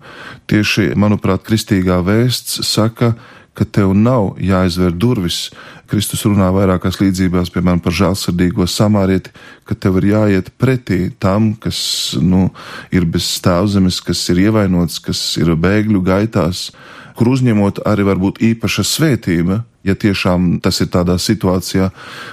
tieši, 0.51 0.91
manuprāt, 0.99 1.41
kristīgā 1.47 1.97
vēsts 2.05 2.61
saka, 2.67 3.15
ka 3.53 3.65
tev 3.65 3.93
nav 3.93 4.33
jāizver 4.41 4.93
durvis. 4.93 5.49
Kristus 5.89 6.23
runā 6.25 6.47
vairākās 6.55 6.97
līdzībās, 7.01 7.51
piemēram, 7.53 7.81
par 7.83 7.93
žēlsirdīgo 7.93 8.65
samārieti, 8.69 9.33
ka 9.67 9.77
tev 9.77 9.99
ir 10.01 10.09
jāiet 10.13 10.49
pretī 10.57 11.11
tam, 11.21 11.51
kas 11.53 12.15
nu, 12.17 12.47
ir 12.89 13.05
bez 13.05 13.27
stāvzemes, 13.37 13.99
kas 14.01 14.23
ir 14.33 14.47
ievainots, 14.47 14.97
kas 15.03 15.21
ir 15.37 15.53
bēgļu 15.53 16.01
gaitās, 16.07 16.71
kur 17.17 17.29
uzņemot 17.35 17.83
arī 17.85 18.07
varbūt 18.07 18.41
īpaša 18.41 18.85
svētība, 18.89 19.59
ja 19.85 19.93
tiešām 19.99 20.57
tas 20.63 20.79
ir 20.81 20.89
tādā 20.93 21.19
situācijā, 21.21 21.91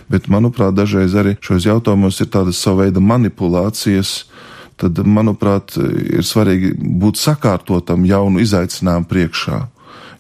bet, 0.09 0.31
manuprāt, 0.33 0.73
dažreiz 0.79 1.17
arī 1.19 1.37
šos 1.45 1.67
jautājumos 1.69 2.23
ir 2.23 2.31
tādas 2.33 2.63
sava 2.63 2.87
veida 2.87 3.03
manipulācijas, 3.05 4.23
tad, 4.81 5.03
manuprāt, 5.05 5.77
ir 5.77 6.25
svarīgi 6.25 6.73
būt 6.81 7.21
sakārtotam 7.21 8.09
jaunu 8.09 8.41
izaicinājumu 8.41 9.11
priekšā. 9.11 9.61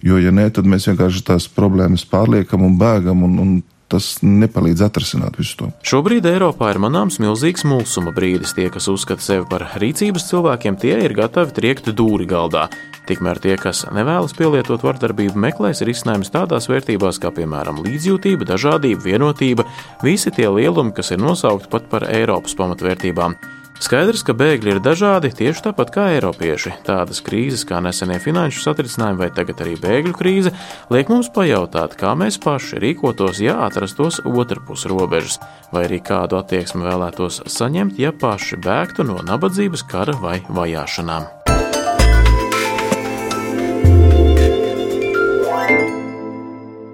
Jo, 0.04 0.16
ja 0.21 0.33
nē, 0.33 0.49
tad 0.57 0.69
mēs 0.69 0.88
vienkārši 0.88 1.26
tās 1.26 1.49
problēmas 1.52 2.07
pārliekam 2.09 2.64
un 2.64 2.78
bēgam, 2.80 3.26
un, 3.26 3.37
un 3.42 3.52
tas 3.90 4.21
nepalīdz 4.23 4.85
atrisināt 4.87 5.37
visu 5.40 5.57
to. 5.59 5.69
Šobrīd 5.87 6.28
Eiropā 6.30 6.71
ir 6.73 6.80
manāms 6.83 7.19
milzīgs 7.23 7.66
mulsuma 7.66 8.14
brīdis. 8.14 8.54
Tie, 8.57 8.69
kas 8.73 8.87
uzskata 8.92 9.25
sevi 9.25 9.49
par 9.50 9.66
rīcības 9.83 10.28
cilvēkiem, 10.30 10.78
tie 10.80 10.95
ir 11.04 11.16
gatavi 11.19 11.54
triekt 11.57 11.90
dūri 11.99 12.28
galdā. 12.30 12.69
Tikmēr 13.11 13.40
tie, 13.42 13.57
kas 13.59 13.83
nevēlas 13.90 14.37
pielietot 14.38 14.85
vardarbību, 14.87 15.35
meklēs 15.42 15.83
risinājumus 15.87 16.30
tādās 16.30 16.71
vērtībās 16.71 17.19
kā, 17.19 17.33
piemēram, 17.35 17.83
līdzjūtība, 17.83 18.47
dažādība, 18.52 19.02
vienotība, 19.09 19.66
visi 20.07 20.30
tie 20.37 20.47
lielumi, 20.47 20.95
kas 20.95 21.11
ir 21.11 21.23
nosaukti 21.23 21.73
pat 21.73 21.90
par 21.90 22.07
Eiropas 22.12 22.54
pamatvērtībām. 22.61 23.35
Skaidrs, 23.80 24.20
ka 24.28 24.34
bēgļi 24.37 24.75
ir 24.75 24.78
dažādi, 24.84 25.30
tieši 25.32 25.62
tāpat 25.70 25.88
kā 25.94 26.02
eiropieši. 26.12 26.75
Tādas 26.84 27.22
krīzes 27.25 27.64
kā 27.64 27.78
nesenie 27.80 28.18
finanšu 28.20 28.60
satricinājumi 28.66 29.22
vai 29.22 29.30
tagad 29.32 29.62
arī 29.64 29.78
bēgļu 29.80 30.12
krīze 30.18 30.52
liek 30.92 31.08
mums 31.08 31.32
pajautāt, 31.32 31.96
kā 31.96 32.12
mēs 32.12 32.37
paši 32.44 32.76
rīkotos, 32.84 33.40
ja 33.40 33.56
atrastos 33.64 34.20
otrpus 34.28 34.84
robežas, 34.90 35.40
vai 35.72 35.87
arī 35.88 36.02
kādu 36.04 36.42
attieksmi 36.42 36.84
vēlētos 36.84 37.40
saņemt, 37.49 37.96
ja 38.04 38.12
paši 38.12 38.60
bēgtu 38.60 39.08
no 39.08 39.22
nabadzības, 39.25 39.88
kara 39.88 40.18
vai 40.20 40.42
vajāšanām. 40.44 41.39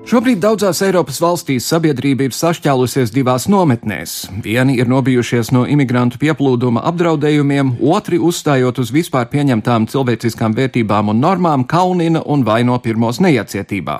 Šobrīd 0.06 0.38
daudzās 0.38 0.78
Eiropas 0.86 1.16
valstīs 1.18 1.64
sabiedrība 1.66 2.28
ir 2.28 2.34
sašķēlusies 2.36 3.10
divās 3.10 3.48
nometnēs. 3.50 4.12
Vieni 4.44 4.76
ir 4.78 4.86
nobijušies 4.86 5.50
no 5.50 5.64
imigrantu 5.66 6.20
pieplūduma 6.22 6.84
apdraudējumiem, 6.92 7.72
otri 7.82 8.20
uzstājot 8.22 8.78
uz 8.84 8.92
vispār 8.94 9.26
pieņemtām 9.32 9.88
cilvēciskām 9.90 10.54
vērtībām 10.54 11.10
un 11.10 11.18
normām, 11.24 11.66
kaunina 11.66 12.22
un 12.22 12.46
vaino 12.46 12.78
pirmos 12.84 13.18
neiecietībā. 13.18 13.98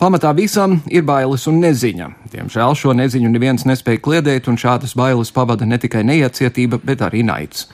Pamatā 0.00 0.30
visam 0.32 0.78
ir 0.88 1.02
bailes 1.04 1.42
un 1.50 1.58
neziņa. 1.60 2.06
Diemžēl 2.32 2.72
šo 2.78 2.94
neziņu 2.96 3.28
neviens 3.34 3.66
nespēja 3.68 4.00
kliedēt, 4.00 4.46
un 4.48 4.56
šādas 4.56 4.94
bailes 4.96 5.28
pavada 5.36 5.66
ne 5.68 5.76
tikai 5.76 6.00
neiecietība, 6.08 6.78
bet 6.88 7.02
arī 7.04 7.20
naids. 7.20 7.66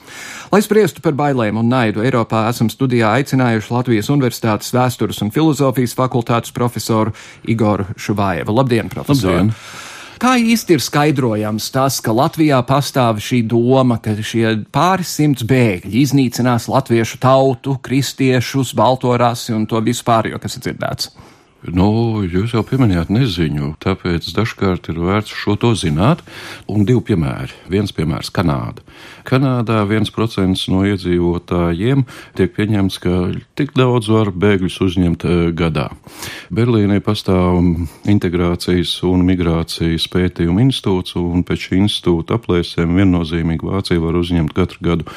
Lai 0.51 0.59
spriestu 0.65 0.99
par 1.05 1.15
bailēm 1.15 1.55
un 1.61 1.71
naidu, 1.71 2.03
Eiropā 2.03 2.41
esam 2.49 2.67
studijā 2.67 3.13
aicinājuši 3.21 3.71
Latvijas 3.71 4.11
Universitātes 4.11 4.75
vēstures 4.75 5.21
un 5.23 5.31
filozofijas 5.31 5.95
fakultātes 5.95 6.51
profesoru 6.51 7.15
Igoru 7.47 7.87
Šuvājevu. 7.95 8.57
Labdien, 8.59 8.91
profesor! 8.91 9.39
Labdien. 9.45 9.53
Kā 10.19 10.33
īsti 10.35 10.75
ir 10.75 10.83
skaidrojams 10.83 11.69
tas, 11.71 12.01
ka 12.03 12.11
Latvijā 12.11 12.59
pastāv 12.67 13.23
šī 13.23 13.39
doma, 13.47 14.01
ka 14.03 14.17
šie 14.19 14.65
pāris 14.73 15.15
simts 15.15 15.47
bēgļi 15.47 16.03
iznīcinās 16.03 16.67
latviešu 16.73 17.23
tautu, 17.23 17.79
kristiešus, 17.87 18.75
balto 18.75 19.15
rasi 19.15 19.55
un 19.55 19.63
to 19.69 19.79
vispār, 19.79 20.33
kas 20.43 20.59
ir 20.59 20.67
dzirdēts? 20.67 21.13
Nu, 21.75 22.23
jūs 22.23 22.53
jau 22.55 22.61
pieminējāt 22.63 23.09
neziņu, 23.11 23.73
tāpēc 23.83 24.29
dažkārt 24.37 24.87
ir 24.91 25.01
vērts 25.03 25.33
šo 25.35 25.57
to 25.59 25.73
zināt. 25.75 26.21
Un 26.71 26.85
divi 26.87 27.01
piemēri. 27.11 27.55
Viens 27.71 27.91
piemērs- 27.91 28.31
Kanāda. 28.37 28.85
Kanādā 29.27 29.81
1% 29.83 30.69
no 30.71 30.85
iedzīvotājiem 30.87 32.05
tiek 32.37 32.53
pieņemts, 32.55 32.99
ka 33.03 33.15
tik 33.59 33.73
daudz 33.75 34.07
var 34.07 34.31
bēgļus 34.31 34.77
uzņemt 34.85 35.25
eh, 35.27 35.41
gadā. 35.57 35.89
Berlīnē 36.53 37.01
pastāv 37.03 37.59
integrācijas 38.07 38.93
un 39.07 39.25
migrācijas 39.27 40.07
pētījuma 40.13 40.63
institūts, 40.69 41.17
un 41.19 41.43
pēc 41.47 41.67
šī 41.67 41.81
institūta 41.83 42.37
aplēsēm 42.39 42.95
viennozīmīgi 43.01 43.67
Vācija 43.67 44.03
var 44.03 44.15
uzņemt 44.15 44.55
katru 44.55 44.87
gadu 44.87 45.09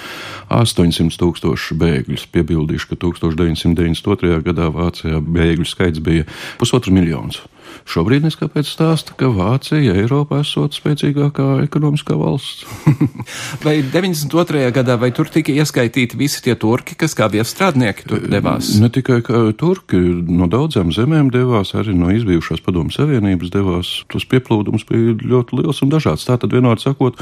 800 0.50 1.14
tūkstošu 1.22 1.78
bēgļus. 1.78 2.26
Piebildīšu, 2.34 2.90
ka 2.90 3.00
1992. 3.06 4.42
gadā 4.50 4.72
Vācijā 4.74 5.22
bēgļu 5.22 5.70
skaits 5.70 6.02
bija 6.02 6.26
pusotru 6.58 6.98
miljonus. 6.98 7.44
Šobrīd 7.88 8.26
es 8.28 8.36
kāpēc 8.38 8.68
stāstu, 8.68 9.14
ka 9.18 9.30
Vācija 9.32 9.94
Eiropā 10.02 10.42
esot 10.44 10.76
spēcīgākā 10.76 11.62
ekonomiskā 11.64 12.16
valsts. 12.18 12.66
vai 13.64 13.80
92. 13.82 14.66
gadā, 14.74 14.96
vai 15.00 15.10
tur 15.16 15.30
tika 15.32 15.54
ieskaitīti 15.54 16.18
visi 16.20 16.42
tie 16.44 16.56
turki, 16.60 16.96
kas 16.98 17.16
kā 17.18 17.30
viestrādnieki 17.32 18.06
tur 18.10 18.26
devās? 18.30 18.72
Ne 18.82 18.90
tikai 18.92 19.20
turki, 19.58 20.00
no 20.30 20.48
daudzām 20.50 20.92
zemēm 20.94 21.32
devās, 21.34 21.74
arī 21.78 21.94
no 21.96 22.12
izbijušās 22.14 22.62
padomu 22.64 22.94
savienības 22.94 23.52
devās. 23.54 23.92
Tas 24.10 24.26
pieplūdums 24.28 24.86
bija 24.88 25.16
ļoti 25.20 25.60
liels 25.60 25.82
un 25.84 25.92
dažāds. 25.92 26.26
Tātad 26.28 26.54
vienādi 26.54 26.84
sakot, 26.84 27.20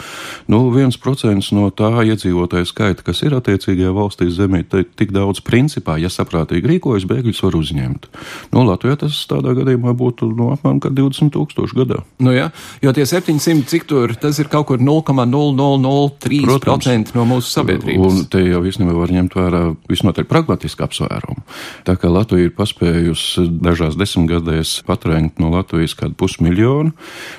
nu 0.50 0.64
viens 0.74 0.98
procents 1.00 1.52
no 1.56 1.68
tā 1.74 1.90
iedzīvotāja 2.08 2.68
skaita, 2.68 3.06
kas 3.06 3.22
ir 3.26 3.36
attiecīgajā 3.38 3.94
valstī 3.94 4.30
zemē, 4.32 4.64
tik 4.68 5.14
daudz 5.14 5.42
principā, 5.44 5.98
ja 6.00 6.10
saprātīgi 6.12 6.74
rīkojas, 6.74 7.08
bēgļus 7.08 7.42
var 7.46 7.58
uzņemt. 7.58 8.08
No 8.52 8.62
nu, 8.62 8.68
Latvijā 8.72 8.98
tas 9.04 9.18
tādā 9.30 9.54
gadījumā 9.56 9.94
būtu 9.96 10.30
no 10.36 10.47
apmēram 10.54 10.80
20 10.84 11.32
tūkstoši 11.34 11.74
gadā. 11.78 11.98
Nu 12.24 12.30
jā, 12.34 12.46
jo 12.84 12.90
tie 12.96 13.04
700, 13.08 13.64
cik 13.70 13.82
tur, 13.90 14.06
tas 14.20 14.34
ir 14.42 14.48
kaut 14.52 14.66
kur 14.70 14.78
0,0003% 14.82 17.14
no 17.16 17.22
mūsu 17.28 17.48
sabiedrības. 17.52 18.04
Un 18.08 18.14
te 18.32 18.40
jau 18.44 18.60
īstenībā 18.68 18.94
var 18.96 19.10
ņemt 19.14 19.32
vērā 19.38 19.62
visnotaļ 19.90 20.24
pragmatiski 20.30 20.80
apsvērumu. 20.86 21.40
Tā 21.88 21.94
kā 22.00 22.06
Latvija 22.12 22.44
ir 22.48 22.52
paspējusi 22.58 23.40
dažās 23.62 23.94
desmitgadēs 24.00 24.68
patrēngt 24.88 25.34
no 25.42 25.46
Latvijas 25.54 25.94
kādu 25.98 26.14
pusmiljonu, 26.18 26.90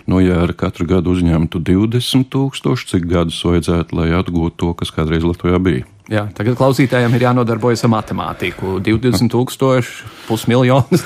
nu 0.09 0.15
ja 0.23 0.35
ar 0.45 0.51
katru 0.57 0.83
gadu 0.89 1.07
uzņemtu 1.15 1.55
20 1.65 2.23
tūkstoši, 2.33 2.83
cik 2.93 3.03
gadus 3.09 3.39
vajadzētu, 3.45 3.89
lai 3.99 4.09
atgūtu 4.17 4.55
to, 4.59 4.69
kas 4.79 4.89
kādreiz 4.95 5.23
Latvijā 5.27 5.59
bija. 5.63 5.83
Jā, 6.09 6.23
tagad 6.33 6.55
klausītājiem 6.57 7.13
ir 7.13 7.23
jānodarbojas 7.27 7.83
ar 7.85 7.91
matemātiku. 7.93 8.79
20 8.81 9.29
tūkstoši, 9.29 10.07
pusmiljons. 10.25 11.03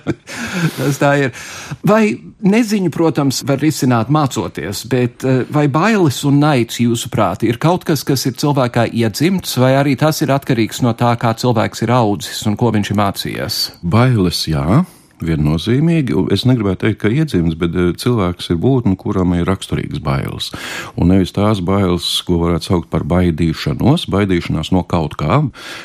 Tas 0.78 0.98
tā 0.98 1.12
ir. 1.20 1.44
Vai 1.86 2.16
neziņu, 2.42 2.90
protams, 2.94 3.44
var 3.46 3.62
risināt 3.62 4.10
mācoties, 4.10 4.82
bet 4.90 5.22
eh, 5.22 5.44
vai 5.54 5.68
bailes 5.70 6.18
un 6.26 6.40
naids, 6.42 6.80
jūsuprāt, 6.82 7.46
ir 7.46 7.60
kaut 7.62 7.86
kas, 7.86 8.02
kas 8.06 8.26
ir 8.26 8.34
cilvēkā 8.40 8.88
iedzimts, 8.90 9.54
vai 9.62 9.76
arī 9.78 9.94
tas 10.00 10.18
ir 10.26 10.34
atkarīgs 10.34 10.82
no 10.82 10.96
tā, 10.98 11.14
kā 11.22 11.30
cilvēks 11.38 11.86
ir 11.86 11.94
audzis 11.94 12.42
un 12.50 12.58
ko 12.58 12.74
viņš 12.74 12.92
ir 12.92 13.02
mācījies? 13.04 13.62
Bailes, 13.86 14.42
jā 14.50 14.82
viennozīmīgi. 15.24 16.16
Es 16.34 16.44
negribētu 16.48 16.86
teikt, 16.86 17.00
ka 17.02 17.10
iedzimts, 17.12 17.56
bet 17.58 17.76
eh, 17.76 17.92
cilvēks 17.96 18.50
ir 18.52 18.60
būtne, 18.62 18.96
kuram 19.00 19.34
ir 19.36 19.46
raksturīgas 19.48 20.02
bailes. 20.04 20.50
Un 20.96 21.10
nevis 21.12 21.34
tās 21.36 21.62
bailes, 21.64 22.06
ko 22.26 22.40
varētu 22.42 22.70
saukt 22.70 22.90
par 22.92 23.06
baidīšanos, 23.08 24.06
baidīšanās 24.12 24.72
no 24.74 24.82
kaut 24.88 25.16
kā. 25.20 25.40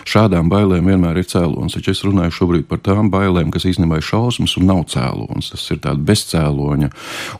Šādām 0.09 0.51
bailēm 0.51 0.89
vienmēr 0.91 1.21
ir 1.21 1.29
cēlonis. 1.31 1.77
Taču 1.77 1.93
es 1.93 2.03
runāju 2.05 2.35
šobrīd 2.41 2.67
par 2.69 2.81
tām 2.83 3.11
bailēm, 3.13 3.51
kas 3.53 3.67
īstenībā 3.69 4.01
ir 4.01 4.07
šausmas 4.07 4.57
un 4.59 4.67
nav 4.69 4.83
cēlonis. 4.91 5.51
Tas 5.53 5.67
ir 5.73 5.81
tāds 5.85 6.03
bezcēloņa. 6.07 6.91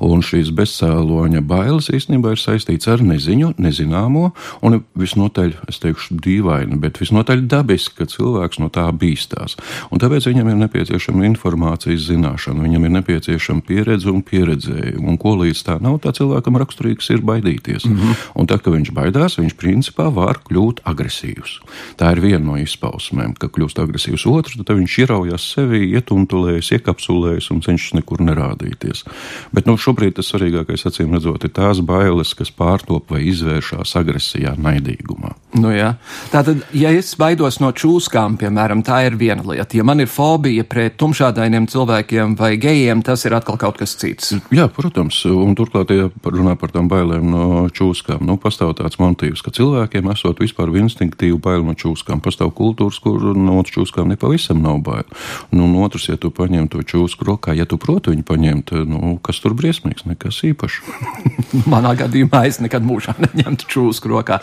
Un 0.08 0.26
šīs 0.26 0.54
bezcēloņa 0.58 1.44
bailes 1.48 1.92
īstenībā 1.94 2.36
ir 2.36 2.42
saistīts 2.42 2.90
ar 2.92 3.04
neziņu, 3.06 3.54
nezināmo 3.62 4.32
un 4.66 4.82
visnotaļ, 5.00 5.56
es 5.72 5.82
teikšu, 5.84 6.20
dīvaini, 6.22 6.80
bet 6.82 7.00
visnotaļ 7.02 7.46
dabiski, 7.52 7.98
ka 8.00 8.10
cilvēks 8.10 8.62
no 8.62 8.70
tā 8.74 8.88
bīstās. 8.96 9.58
Un 9.92 10.02
tāpēc 10.02 10.28
viņam 10.30 10.52
ir 10.52 10.60
nepieciešama 10.64 11.26
informācija 11.30 11.81
informācijas 11.82 12.08
zināšanu, 12.10 12.62
viņam 12.62 12.86
ir 12.86 12.92
nepieciešama 12.98 13.62
pieredze 13.66 14.10
un 14.12 14.22
pieredzējumi. 14.22 15.08
Un 15.08 15.18
ko 15.18 15.36
līdz 15.40 15.64
tā 15.66 15.78
nav, 15.82 16.00
tā 16.02 16.14
cilvēkam 16.14 16.58
raksturīgs 16.58 17.10
ir 17.12 17.22
baidīties. 17.22 17.86
Mm 17.86 17.98
-hmm. 17.98 18.16
Un 18.36 18.48
tā, 18.48 18.60
ka 18.60 18.72
viņš 18.72 18.92
baidās, 18.94 19.38
viņš 19.38 19.56
principā 19.56 20.14
var 20.14 20.40
kļūt 20.46 20.82
agresīvs. 20.86 21.60
Tā 21.98 22.12
ir 22.12 22.22
viena 22.22 22.46
no 22.46 22.58
izpausmēm, 22.58 23.34
ka 23.38 23.48
kļūst 23.48 23.82
agresīvs. 23.82 24.26
Otrs, 24.26 24.58
tad 24.66 24.78
viņš 24.78 25.00
ieraujas 25.00 25.54
sevi, 25.54 25.92
ietuntulējas, 25.96 26.72
iekapsulējas 26.72 27.52
un 27.52 27.62
cenšas 27.62 27.94
nekur 27.94 28.22
nerādīties. 28.22 29.04
Bet 29.52 29.66
nu, 29.66 29.78
šobrīd 29.78 30.14
tas 30.14 30.32
svarīgākais, 30.32 30.86
acīm 30.86 31.14
redzot, 31.14 31.44
ir 31.44 31.50
tās 31.50 31.80
bailes, 31.80 32.34
kas 32.34 32.52
pārtop 32.52 33.12
vai 33.12 33.24
izvēršas 33.24 33.96
agresijā, 33.96 34.56
naidīgumā. 34.58 35.36
Nu, 35.54 35.72
jā. 35.72 35.96
Tātad, 36.32 36.64
ja 36.74 36.92
es 36.92 37.16
baidos 37.16 37.60
no 37.60 37.72
čūskām, 37.72 38.38
piemēram, 38.38 38.84
tā 38.84 39.06
ir 39.08 39.16
viena 39.16 39.44
lieta. 39.44 39.78
Ja 39.78 39.84
man 39.84 40.00
ir 40.00 40.08
fobija 40.08 40.64
pret 40.64 40.98
tumšādainiem 41.02 41.68
cilvēkiem 41.72 42.36
vai 42.40 42.54
gejiem, 42.62 43.02
tas 43.06 43.24
ir 43.28 43.36
atkal 43.38 43.58
kaut 43.62 43.80
kas 43.80 43.96
cits. 44.00 44.34
Jā, 44.54 44.68
protams, 44.72 45.22
un 45.30 45.56
turklāt, 45.58 45.94
ja 45.96 46.10
runā 46.26 46.56
par 46.60 46.74
tām 46.74 46.90
bailēm 46.92 47.28
no 47.32 47.46
čūskām, 47.74 48.24
nu, 48.28 48.38
pastāv 48.42 48.74
tāds 48.80 49.00
motīvs, 49.02 49.44
ka 49.46 49.54
cilvēkiem 49.56 50.10
esot 50.14 50.42
vispār 50.44 50.72
instinktīvu 50.82 51.40
bailu 51.42 51.68
no 51.70 51.76
čūskām. 51.78 52.22
Pastāv 52.24 52.54
kultūras, 52.58 53.00
kur 53.04 53.32
no 53.38 53.62
čūskām 53.68 54.12
nepavisam 54.12 54.62
nav 54.64 54.82
bail. 54.86 55.08
Nu, 55.52 55.68
un 55.68 55.78
otrs, 55.86 56.10
ja 56.12 56.18
tu 56.20 56.32
paņem 56.36 56.70
to 56.72 56.84
čūsku 56.86 57.28
rokā, 57.28 57.56
ja 57.58 57.68
tu 57.70 57.80
proti 57.82 58.14
viņu 58.14 58.26
paņemt, 58.28 58.74
nu, 58.92 59.16
kas 59.24 59.42
tur 59.44 59.56
briesmīgs, 59.58 60.06
nekas 60.10 60.42
īpašs. 60.52 60.82
Manā 61.72 61.94
gadījumā 62.00 62.44
es 62.50 62.62
nekad 62.64 62.86
mūžā 62.88 63.16
neņemtu 63.22 63.70
čūsku 63.72 64.12
rokā. 64.12 64.42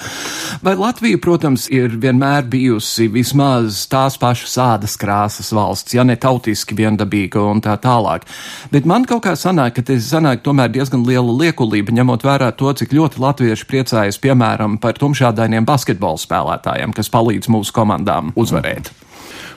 Vai 0.65 0.77
Latvija, 0.79 1.21
protams, 1.23 1.69
ir 1.73 1.99
vienmēr 2.01 2.47
bijusi 2.49 3.09
vismaz 3.13 3.85
tās 3.91 4.19
pašas 4.21 4.59
ādas 4.63 4.97
krāsas 5.01 5.53
valsts, 5.55 5.97
ja 5.97 6.05
ne 6.07 6.17
tautiski 6.21 6.77
viendabīgi 6.79 7.18
dabīga 7.19 7.43
un 7.51 7.61
tā 7.61 7.77
tālāk. 7.81 8.27
Bet 8.73 8.87
man 8.87 9.05
kaut 9.05 9.25
kā 9.27 9.35
sanāk, 9.37 9.77
ka 9.77 9.83
tas 9.83 10.07
sanāk 10.09 10.43
tomēr 10.43 10.71
diezgan 10.71 11.05
liela 11.07 11.33
liekulība, 11.33 11.93
ņemot 11.93 12.25
vērā 12.25 12.53
to, 12.57 12.73
cik 12.73 12.93
ļoti 12.93 13.21
latvieši 13.21 13.67
priecājas, 13.67 14.19
piemēram, 14.19 14.79
par 14.79 14.99
tumšādainiem 14.99 15.67
basketbola 15.67 16.19
spēlētājiem, 16.19 16.95
kas 16.95 17.11
palīdz 17.11 17.49
mūsu 17.51 17.75
komandām 17.75 18.33
uzvarēt. 18.37 18.93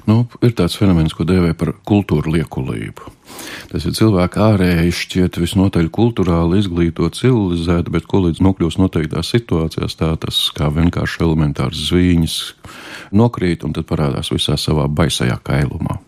Nu, 0.10 0.26
ir 0.42 0.56
tāds 0.58 0.74
fenomens, 0.80 1.14
ko 1.14 1.24
dēvē 1.30 1.54
par 1.54 1.76
kultūra 1.86 2.32
liekulību. 2.34 3.12
Tas 3.70 3.86
ir 3.86 3.94
cilvēki 3.94 4.42
ārēji 4.42 4.96
šķiet 4.98 5.38
visnotaļ 5.40 5.92
kultūrāli 5.94 6.58
izglītot, 6.60 7.16
civilizēti, 7.16 7.94
bet 7.94 8.10
ko 8.10 8.26
līdz 8.26 8.42
nokļūst 8.42 8.82
noteiktās 8.82 9.30
situācijās, 9.32 9.96
tā 10.02 10.10
tas 10.26 10.42
kā 10.58 10.74
vienkārši 10.74 11.22
elementārs 11.22 11.86
zvīņas 11.92 12.38
nokrīt 13.14 13.64
un 13.64 13.78
tad 13.78 13.88
parādās 13.88 14.34
visā 14.34 14.58
savā 14.60 14.90
baisajā 14.90 15.38
kailumā. 15.46 16.02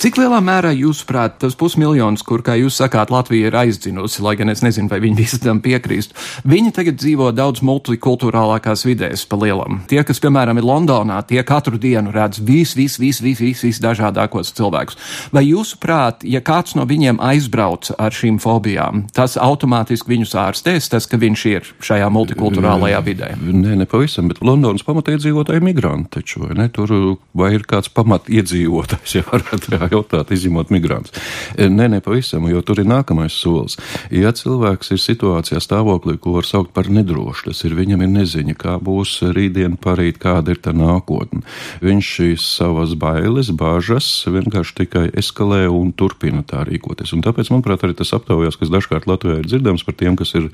Cik 0.00 0.16
lielā 0.20 0.38
mērā 0.44 0.70
jūsuprāt 0.74 1.38
tas 1.42 1.56
pusmiljons, 1.58 2.22
kur, 2.26 2.44
kā 2.46 2.56
jūs 2.60 2.78
sakāt, 2.80 3.12
Latvija 3.12 3.50
ir 3.50 3.56
aizdzinusi, 3.62 4.22
lai 4.24 4.36
gan 4.38 4.52
es 4.52 4.62
nezinu, 4.64 4.88
vai 4.90 5.00
viņi 5.02 5.18
visi 5.18 5.40
tam 5.42 5.60
piekrīst, 5.64 6.14
viņi 6.48 6.72
tagad 6.76 6.98
dzīvo 7.00 7.30
daudz 7.36 7.62
multikulturālākās 7.66 8.86
vidēs 8.88 9.26
pa 9.28 9.38
lielam. 9.40 9.82
Tie, 9.90 10.00
kas, 10.06 10.22
piemēram, 10.22 10.60
ir 10.60 10.68
Londonā, 10.68 11.20
tie 11.28 11.42
katru 11.46 11.80
dienu 11.80 12.14
redz 12.14 12.40
vis, 12.40 12.76
vis, 12.78 12.98
vis, 13.00 13.20
vis, 13.24 13.42
vis, 13.42 13.64
vis 13.66 13.82
dažādākos 13.82 14.54
cilvēkus. 14.56 14.98
Vai 15.34 15.44
jūsuprāt, 15.48 16.24
ja 16.28 16.42
kāds 16.44 16.76
no 16.78 16.86
viņiem 16.88 17.20
aizbrauc 17.24 17.92
ar 17.98 18.14
šīm 18.14 18.40
fobijām, 18.42 19.06
tas 19.16 19.36
automātiski 19.40 20.14
viņus 20.14 20.36
ārstēs, 20.46 20.90
tas, 20.92 21.08
ka 21.10 21.20
viņš 21.20 21.46
ir 21.50 21.72
šajā 21.84 22.08
multikulturālajā 22.14 23.02
vidē? 23.06 23.32
Nē, 23.40 23.76
ne 23.82 23.88
pavisam, 23.90 24.30
bet 24.30 24.42
Londonas 24.44 24.86
pamatiedzīvotāji 24.86 25.64
migranti 25.64 26.20
taču, 26.20 26.44
vai 26.44 26.56
ne? 26.58 26.68
Tur 26.72 26.92
vai 27.36 27.52
ir 27.56 27.64
kāds 27.68 27.90
pamatiedzīvotājs, 27.94 29.16
ja 29.18 29.26
varētu 29.44 29.78
jautāt, 29.94 30.32
izņemot 30.34 30.72
migrantus. 30.74 31.14
E, 31.56 31.68
nē, 31.72 31.88
ne 31.94 32.00
pavisam, 32.04 32.46
jo 32.50 32.62
tur 32.66 32.82
ir 32.82 32.88
nākamais 32.90 33.34
solis. 33.36 33.78
Ja 34.14 34.32
cilvēks 34.36 34.94
ir 34.94 35.02
situācijā 35.02 35.60
stāvoklī, 35.62 36.16
ko 36.20 36.36
var 36.38 36.48
saukt 36.48 36.74
par 36.76 36.90
nedrošu, 36.92 37.50
tas 37.50 37.62
ir 37.66 37.76
viņam 37.78 38.04
ir 38.04 38.12
neziņa, 38.14 38.56
kā 38.60 38.76
būs 38.82 39.18
rītdien, 39.36 39.76
parīt, 39.80 40.20
kāda 40.22 40.54
ir 40.54 40.62
tā 40.62 40.74
nākotne. 40.76 41.42
Viņš 41.84 42.12
šīs 42.16 42.46
savas 42.58 42.96
bailes, 43.00 43.52
bāžas 43.56 44.08
vienkārši 44.30 44.76
tikai 44.82 45.06
eskalē 45.20 45.64
un 45.70 45.92
turpina 45.96 46.42
tā 46.46 46.64
rīkoties. 46.68 47.14
Un 47.16 47.24
tāpēc, 47.26 47.52
manuprāt, 47.52 47.84
arī 47.86 47.96
tas 47.98 48.14
aptaujās, 48.16 48.58
kas 48.60 48.72
dažkārt 48.72 49.08
Latvijā 49.10 49.40
ir 49.40 49.48
dzirdams 49.48 49.86
par 49.86 49.96
tiem, 50.00 50.18
kas 50.18 50.34
ir 50.38 50.50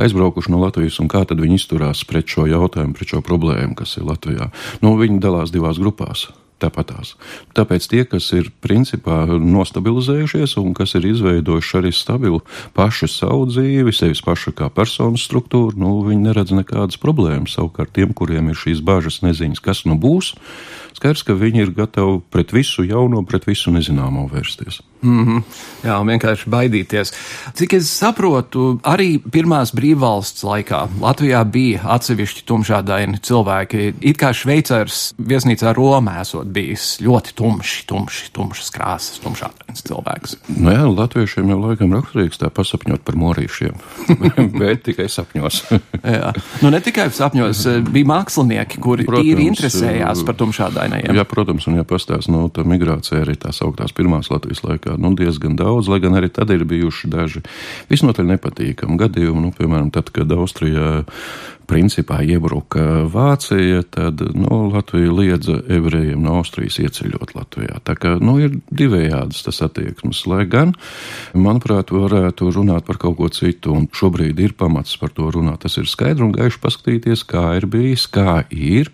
aizbraukuši 0.00 0.54
no 0.54 0.62
Latvijas 0.64 0.98
un 1.02 1.10
kā 1.10 1.24
tad 1.28 1.40
viņi 1.42 1.60
izturās 1.60 2.04
pret 2.08 2.28
šo 2.28 2.48
jautājumu, 2.50 2.96
pret 2.98 3.14
šo 3.14 3.22
problēmu, 3.24 3.76
kas 3.78 3.96
ir 4.00 4.08
Latvijā. 4.08 4.50
Nu, 4.84 4.96
viņi 5.00 5.22
dalās 5.22 5.54
divās 5.54 5.80
grupās 5.80 6.28
tāpatās. 6.62 7.14
Tāpēc 7.56 7.86
tie, 7.90 8.02
kas 8.08 8.28
ir 8.36 8.50
principā 8.64 9.24
nostabilizējušies 9.28 10.56
un 10.60 10.74
kas 10.76 10.96
ir 10.98 11.08
izveidojuši 11.12 11.78
arī 11.80 11.92
stabilu 11.94 12.42
pašu 12.76 13.08
savu 13.10 13.46
dzīvi, 13.50 13.94
sevis 13.94 14.22
pašu 14.24 14.54
kā 14.58 14.70
personas 14.74 15.26
struktūru, 15.28 15.78
nu, 15.78 15.94
viņi 16.06 16.28
neredz 16.28 16.54
nekādas 16.56 17.00
problēmas. 17.00 17.56
Savukārt 17.58 17.94
tiem, 17.96 18.14
kuriem 18.16 18.50
ir 18.52 18.58
šīs 18.58 18.82
bažas, 18.84 19.22
neziņas, 19.26 19.62
kas 19.64 19.84
nu 19.88 19.98
būs, 20.00 20.34
skaidrs, 20.98 21.26
ka 21.26 21.38
viņi 21.38 21.66
ir 21.66 21.74
gatavi 21.76 22.20
pret 22.32 22.54
visu 22.56 22.86
jauno, 22.86 23.24
pret 23.28 23.48
visu 23.48 23.74
nezināmo 23.74 24.28
vērsties. 24.32 24.82
Mm 25.02 25.26
-hmm. 25.26 25.42
Jā, 25.84 25.96
vienkārši 26.02 26.50
baidīties. 26.50 27.12
Cik 27.54 27.72
es 27.78 27.90
saprotu, 27.98 28.80
arī 28.82 29.20
pirmās 29.22 29.70
brīvvalsts 29.74 30.42
laikā 30.42 30.88
Latvijā 31.00 31.44
bija 31.44 31.80
atsevišķi 31.94 32.42
tumšādaini 32.48 33.20
cilvēki. 33.22 33.94
It 34.00 34.18
kā 34.18 34.32
Šveicars 34.34 35.14
viesnīcā 35.18 35.74
Romā 35.76 36.20
esot 36.20 36.46
bijis 36.46 36.98
ļoti 37.00 37.34
tumšs, 37.34 37.84
tumšs, 37.86 38.30
tumšs 38.32 38.72
krāsas, 38.74 39.20
tumšādains 39.22 39.84
cilvēks. 39.86 40.36
Nu 40.56 40.74
jā, 40.74 40.82
latviešiem 40.90 41.48
jau 41.48 41.60
laikam 41.62 41.94
raksturīgs 41.94 42.42
tā 42.42 42.50
pasapņot 42.50 43.04
par 43.06 43.14
morīšiem, 43.14 43.78
bet 44.60 44.82
tikai 44.82 45.08
sapņos. 45.08 45.62
jā, 46.18 46.32
nu 46.62 46.70
ne 46.74 46.80
tikai 46.80 47.10
sapņos, 47.14 47.64
bija 47.92 48.10
mākslinieki, 48.12 48.82
kuri 48.82 49.06
protams, 49.06 49.28
tīri 49.28 49.46
interesējās 49.52 50.24
par 50.26 50.34
tumšādainajiem. 50.42 51.14
Jā, 51.14 51.24
protams, 51.28 51.68
un 51.70 51.78
ja 51.78 51.86
pastāst, 51.86 52.32
nu, 52.32 52.48
tā 52.50 52.66
migrācija 52.66 53.22
arī 53.22 53.38
tās 53.38 53.62
augtās 53.62 53.94
pirmās 53.94 54.30
Latvijas 54.32 54.64
laikā 54.66 54.87
laikā 54.88 55.02
nu, 55.02 55.14
diezgan 55.14 55.56
daudz, 55.56 55.88
lai 55.88 56.00
gan 56.00 56.16
arī 56.16 56.30
tad 56.32 56.50
ir 56.50 56.64
bijuši 56.64 57.10
daži 57.10 57.42
visnotaļ 57.90 58.32
nepatīkami 58.34 58.98
gadījumi. 58.98 59.44
Nu, 59.44 59.52
piemēram, 59.52 59.90
tad, 59.90 60.10
kad 60.10 60.30
Austrijā 60.32 61.04
principā 61.68 62.22
iebruka 62.24 63.04
Vācija, 63.12 63.82
tad 63.92 64.22
nu, 64.34 64.64
Latvija 64.72 65.12
liedza 65.12 65.58
ebrejiem 65.68 66.22
no 66.24 66.38
Austrijas 66.40 66.78
ieceļot 66.82 67.34
Latvijā. 67.36 67.78
Tā 67.84 67.96
kā 68.00 68.14
nu, 68.22 68.38
ir 68.42 68.58
divējādas 68.72 69.44
tas 69.46 69.60
attieksmes, 69.66 70.24
lai 70.30 70.46
gan, 70.50 70.74
manuprāt, 71.36 71.92
varētu 71.94 72.52
runāt 72.56 72.88
par 72.88 73.00
kaut 73.02 73.18
ko 73.20 73.30
citu, 73.32 73.74
un 73.76 73.88
šobrīd 73.92 74.40
ir 74.40 74.56
pamats 74.58 74.96
par 75.00 75.12
to 75.14 75.30
runāt. 75.34 75.62
Tas 75.66 75.76
ir 75.80 75.90
skaidri 75.90 76.24
un 76.26 76.36
gaiši 76.36 76.62
paskatīties, 76.62 77.26
kā 77.28 77.50
ir 77.60 77.68
bijis, 77.70 78.08
kā 78.10 78.42
ir, 78.54 78.92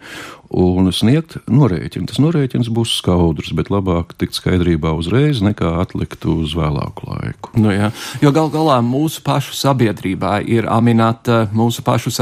un 0.55 0.91
sniegt 0.95 1.37
norēķinu. 1.51 2.09
Tas 2.09 2.21
norēķins 2.23 2.71
būs 2.75 2.95
skaudrs, 3.01 3.53
bet 3.57 3.71
labāk 3.73 4.15
tikt 4.19 4.39
skaidrībā 4.39 4.93
uzreiz 4.97 5.43
nekā 5.45 5.75
atlikt 5.83 6.25
uz 6.31 6.55
vēlāku 6.57 7.09
laiku. 7.11 7.53
Nu, 7.59 7.73
jā. 7.75 7.91
jo 8.23 8.33
gal 8.35 8.51
galā 8.55 8.79
mūsu 8.85 9.23
pašu 9.27 9.57
sabiedrībā 9.59 10.39
ir 10.47 10.69
aminēta, 10.71 11.45
mūsu 11.55 11.85
pašu 11.87 12.13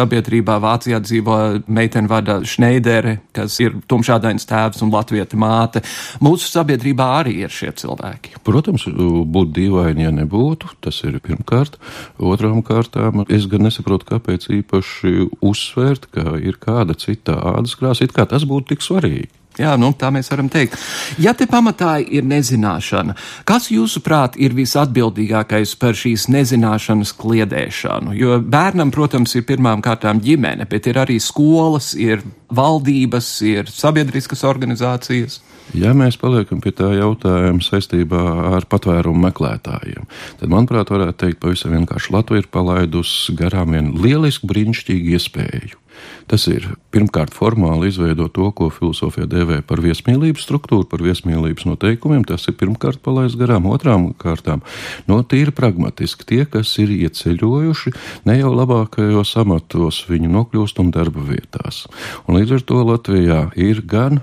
sabiedrībā 0.42 0.58
Vācijā 0.62 0.98
dzīvo 1.02 1.36
meitene 1.68 2.08
vada 2.08 2.40
Šneidere, 2.44 3.20
kas 3.32 3.58
ir 3.60 3.76
tumšādains 3.88 4.46
tēvs 4.46 4.82
un 4.82 4.90
latvieta 4.92 5.36
māte. 5.36 5.82
Mūsu 6.20 6.50
sabiedrībā 6.50 7.20
arī 7.20 7.42
ir 7.44 7.50
šie 7.50 7.72
cilvēki. 7.72 8.42
Protams, 8.44 8.86
būtu 8.86 9.52
dīvaini, 9.52 10.06
ja 10.06 10.10
nebūtu. 10.12 10.76
Tas 10.82 11.02
ir 11.04 11.20
pirmkārt. 11.22 11.78
Otrām 12.18 12.62
kārtām 12.62 13.24
es 13.28 13.46
gan 13.46 13.62
nesaprotu, 13.66 14.08
kāpēc 14.12 14.48
īpaši 14.50 15.30
uzsvērt, 15.40 16.10
ka 16.12 16.38
ir 16.40 16.58
kāda 16.58 16.94
cita 16.94 17.38
ādas 17.54 17.76
krāsa 17.78 18.08
kā 18.12 18.26
tas 18.26 18.44
būtu 18.44 18.74
tik 18.74 18.82
svarīgi. 18.82 19.41
Jā, 19.60 19.74
nu, 19.76 19.90
tā 19.92 20.08
mēs 20.14 20.30
varam 20.32 20.48
teikt. 20.52 20.78
Ja 21.20 21.34
te 21.36 21.44
pamatā 21.50 21.98
ir 22.00 22.24
nezināšana, 22.24 23.16
kas 23.48 23.68
jūsuprāt 23.72 24.38
ir 24.40 24.56
visatbildīgākais 24.56 25.74
par 25.80 25.98
šīs 25.98 26.30
nezināšanas 26.32 27.12
kliedēšanu? 27.20 28.16
Jo 28.16 28.38
bērnam, 28.40 28.92
protams, 28.94 29.36
ir 29.36 29.44
pirmām 29.48 29.84
kārtām 29.84 30.22
ģimene, 30.24 30.64
bet 30.70 30.88
ir 30.88 31.02
arī 31.04 31.18
skolas, 31.20 31.92
ir 31.98 32.24
valdības, 32.52 33.28
ir 33.48 33.68
sabiedriskas 33.72 34.44
organizācijas. 34.48 35.42
Ja 35.76 35.92
mēs 35.96 36.18
paliekam 36.20 36.60
pie 36.60 36.72
tā 36.76 36.90
jautājuma 36.96 37.64
saistībā 37.64 38.22
ar 38.56 38.66
patvērumu 38.68 39.28
meklētājiem, 39.28 40.08
tad, 40.40 40.48
manuprāt, 40.52 40.92
varētu 40.92 41.20
teikt, 41.26 41.40
pavisam 41.44 41.76
vienkārši 41.76 42.16
Latvija 42.16 42.44
ir 42.44 42.50
palaidusi 42.52 43.36
garām 43.38 43.76
vienu 43.76 43.94
lielisku, 44.02 44.48
brīnišķīgu 44.50 45.16
iespēju 45.16 45.81
Tas 46.30 46.46
ir 46.48 46.66
pirmkārt 46.94 47.34
formāli 47.34 47.90
izveidot 47.90 48.32
to, 48.36 48.48
ko 48.56 48.68
filozofija 48.72 49.26
dēvē 49.30 49.60
par 49.68 49.82
viesmīlības 49.84 50.46
struktūru, 50.46 50.86
par 50.88 51.02
viesmīlības 51.04 51.66
noteikumiem. 51.68 52.24
Tas 52.28 52.46
ir 52.48 52.56
pirmkārt 52.60 53.02
palaist 53.04 53.38
garām, 53.40 53.68
otrām 53.72 54.10
kārtām 54.18 54.62
no 55.10 55.20
tīri 55.26 55.54
pragmatiski 55.54 56.28
tie, 56.28 56.42
kas 56.48 56.72
ir 56.82 56.92
ieceļojuši 56.94 57.94
ne 58.28 58.38
jau 58.38 58.52
labākajos 58.54 59.34
amatos, 59.42 60.02
viņi 60.08 60.30
nokļūst 60.32 60.82
un 60.82 60.92
darba 60.94 61.24
vietās. 61.32 61.84
Un 62.26 62.40
līdz 62.40 62.58
ar 62.58 62.66
to 62.68 62.82
Latvijā 62.92 63.42
ir 63.60 63.82
gan 63.88 64.22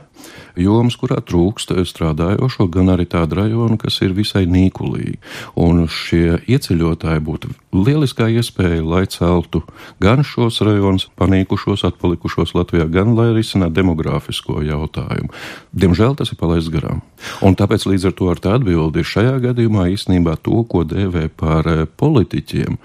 jomas, 0.59 0.97
kurā 0.99 1.19
trūkst 1.23 1.73
strādājošo, 1.89 2.67
gan 2.71 2.91
arī 2.93 3.07
tāda 3.09 3.43
rajona, 3.43 3.77
kas 3.79 3.99
ir 4.05 4.15
visai 4.17 4.45
nīkulīgi. 4.49 5.17
Un 5.59 5.85
šie 5.91 6.39
ieceļotāji 6.49 7.23
būtu 7.25 7.51
lieliskā 7.75 8.29
iespēja, 8.33 8.81
lai 8.83 9.05
celtu 9.11 9.61
gan 10.01 10.23
šos 10.25 10.61
rajonus, 10.65 11.09
panīkušos, 11.19 11.85
atpalikušos 11.89 12.55
Latvijā, 12.57 12.87
gan 12.91 13.15
lai 13.17 13.29
risinātu 13.37 13.77
demogrāfisko 13.79 14.63
jautājumu. 14.65 15.31
Diemžēl 15.73 16.17
tas 16.19 16.33
ir 16.33 16.39
palaists 16.41 16.71
garām. 16.73 17.03
Un 17.45 17.57
tāpēc 17.59 17.85
līdz 17.89 18.09
ar 18.09 18.15
to 18.17 18.31
ar 18.31 18.41
tā 18.41 18.55
atbildi 18.57 19.03
ir 19.03 19.11
šajā 19.11 19.35
gadījumā 19.49 19.89
īstenībā 19.93 20.39
to, 20.43 20.63
ko 20.69 20.85
dēvē 20.87 21.27
par 21.39 21.67
politiķiem, 21.99 22.79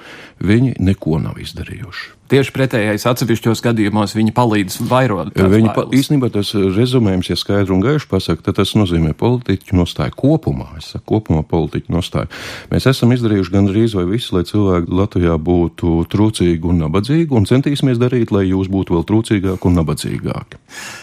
viņi 0.45 0.77
neko 0.83 1.23
nav 1.23 1.41
izdarījuši. 1.43 2.24
Tieši 2.25 2.55
pretējais 2.57 3.05
atsevišķos 3.05 3.61
gadījumos 3.65 4.15
viņi 4.17 4.33
palīdz 4.33 4.79
vairot. 4.89 5.35
Viņi 5.37 5.73
pa, 5.77 5.83
īstenībā 5.93 6.31
tas 6.33 6.55
rezumējums, 6.57 7.29
ja 7.29 7.37
skaidri 7.37 7.75
un 7.75 7.83
gaiši 7.85 8.09
pasaka, 8.09 8.47
tad 8.47 8.57
tas 8.63 8.73
nozīmē 8.79 9.13
politiķu 9.21 9.77
nostāju 9.77 10.17
kopumā. 10.17 10.71
Es 10.81 10.89
saku, 10.95 11.05
kopumā 11.11 11.43
politiķu 11.45 11.93
nostāju. 11.93 12.31
Mēs 12.73 12.89
esam 12.89 13.13
izdarījuši 13.13 13.53
gandrīz 13.53 13.97
vai 13.99 14.07
visu, 14.09 14.39
lai 14.39 14.45
cilvēki 14.49 14.97
Latvijā 14.97 15.37
būtu 15.37 15.99
trūcīgi 16.09 16.71
un 16.73 16.81
nabadzīgi, 16.87 17.29
un 17.37 17.45
centīsimies 17.51 18.01
darīt, 18.01 18.33
lai 18.33 18.47
jūs 18.49 18.73
būtu 18.73 18.97
vēl 18.97 19.05
trūcīgāki 19.11 19.69
un 19.69 19.77
nabadzīgāki. 19.83 20.63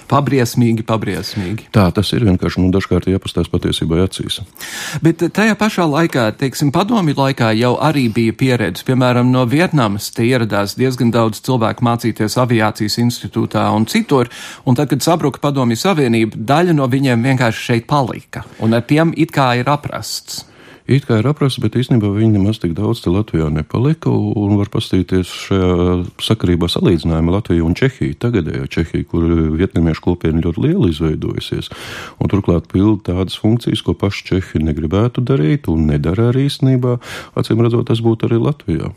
Pabriesmīgi, 0.09 0.87
pabriesmīgi. 0.89 1.69
Tā 1.75 1.85
tas 1.95 2.09
ir 2.17 2.25
vienkārši, 2.27 2.63
nu, 2.65 2.73
dažkārt 2.73 3.07
jāpastās 3.11 3.51
patiesībai 3.51 4.01
acīs. 4.07 4.41
Bet 5.05 5.21
tajā 5.37 5.53
pašā 5.59 5.85
laikā, 5.87 6.25
teiksim, 6.41 6.73
padomju 6.73 7.15
laikā 7.21 7.53
jau 7.61 7.75
arī 7.77 8.07
bija 8.11 8.35
pieredze, 8.41 8.83
piemēram, 8.89 9.29
no 9.31 9.45
Vietnamas 9.47 10.09
te 10.15 10.25
ieradās 10.27 10.75
diezgan 10.79 11.10
diezgan 11.11 11.27
daudz 11.27 11.41
cilvēku 11.43 11.83
mācīties 11.83 12.37
aviācijas 12.39 12.99
institūtā 13.01 13.69
un 13.75 13.85
citur, 13.85 14.29
un 14.65 14.75
tad, 14.75 14.89
kad 14.89 15.01
sabruka 15.01 15.39
padomju 15.41 15.75
savienība, 15.75 16.37
daļa 16.37 16.73
no 16.73 16.87
viņiem 16.87 17.23
vienkārši 17.23 17.67
šeit 17.71 17.87
palika, 17.87 18.45
un 18.59 18.73
ar 18.73 18.83
tiem 18.83 19.13
it 19.17 19.31
kā 19.31 19.59
ir 19.59 19.69
aprasts. 19.69 20.45
It 20.87 21.05
kā 21.05 21.21
ir 21.21 21.27
aprasts, 21.29 21.61
bet 21.61 21.75
īstenībā 21.77 22.09
viņi 22.09 22.33
nemaz 22.35 22.57
tik 22.59 22.73
daudz 22.73 23.03
te 23.03 23.11
Latvijā 23.13 23.47
nepalika. 23.53 24.09
Un 24.09 24.57
var 24.57 24.67
paskatīties 24.73 25.29
šajā 25.45 25.75
sakarībā 26.19 26.67
salīdzinājumā 26.67 27.35
Latviju 27.37 27.67
un 27.69 27.77
Čehiju. 27.77 28.17
Tagadējo 28.19 28.65
Čehiju, 28.67 29.05
kur 29.07 29.27
vietnamiešu 29.61 30.03
kopiena 30.03 30.41
ļoti 30.41 30.65
liela 30.65 30.89
izveidojusies. 30.89 31.69
Un 32.19 32.33
turklāt 32.33 32.67
pilda 32.73 33.13
tādas 33.13 33.37
funkcijas, 33.39 33.85
ko 33.85 33.93
paši 33.93 34.25
Čehi 34.33 34.65
negribētu 34.65 35.23
darīt 35.23 35.69
un 35.71 35.85
nedara 35.93 36.31
arī 36.33 36.49
īstenībā. 36.49 36.97
Acīm 37.39 37.63
redzot, 37.63 37.87
tas 37.93 38.03
būtu 38.03 38.27
arī 38.27 38.41
Latvijā. 38.41 38.91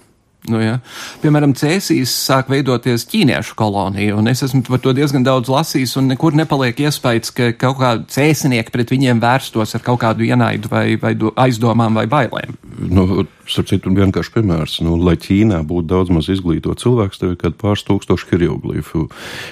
Nu, 0.44 0.58
ja. 0.60 0.74
Piemēram, 1.22 1.54
Cēsīs 1.56 2.12
sāk 2.26 2.50
veidoties 2.52 3.06
ķīniešu 3.08 3.54
kolonija, 3.56 4.16
un 4.18 4.28
es 4.28 4.42
esmu 4.44 4.60
par 4.66 4.82
to 4.84 4.92
diezgan 4.96 5.24
daudz 5.24 5.48
lasījis, 5.48 5.94
un 6.00 6.10
nekur 6.12 6.36
nepaliek 6.36 6.82
iespējas, 6.84 7.32
ka 7.32 7.48
kaut 7.56 7.78
kādi 7.80 8.04
cēsinieki 8.12 8.74
pret 8.74 8.92
viņiem 8.92 9.22
vērstos 9.24 9.72
ar 9.78 9.84
kaut 9.86 10.02
kādu 10.04 10.26
ienaidu 10.28 10.68
vai, 10.72 10.84
vai 11.00 11.14
aizdomām 11.46 11.96
vai 11.96 12.04
bailēm. 12.12 12.58
Nu, 12.92 13.24
Starp 13.44 13.68
citu, 13.68 13.90
vienkārši 13.92 14.32
piemērs, 14.38 14.78
nu, 14.86 14.94
lai 15.04 15.18
Ķīnā 15.20 15.58
būtu 15.68 15.84
daudz 15.90 16.12
maz 16.14 16.30
izglītot 16.32 16.80
cilvēks, 16.80 17.20
tev 17.20 17.34
ir 17.34 17.40
kādi 17.40 17.58
pāris 17.60 17.84
tūkstoši 17.84 18.30
hieroglifu 18.30 19.04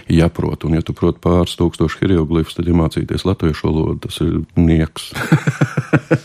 jāprot, 0.09 0.65
un 0.65 0.79
ja 0.79 0.85
tu 0.85 0.95
prot 0.97 1.19
pāris 1.21 1.59
tūkstoši 1.61 2.01
hieroglifus, 2.01 2.57
tad 2.57 2.71
iemācīties 2.73 3.27
latviešu 3.29 3.69
valodu, 3.69 3.99
tas 4.07 4.17
ir 4.25 4.39
nieks. 4.57 5.11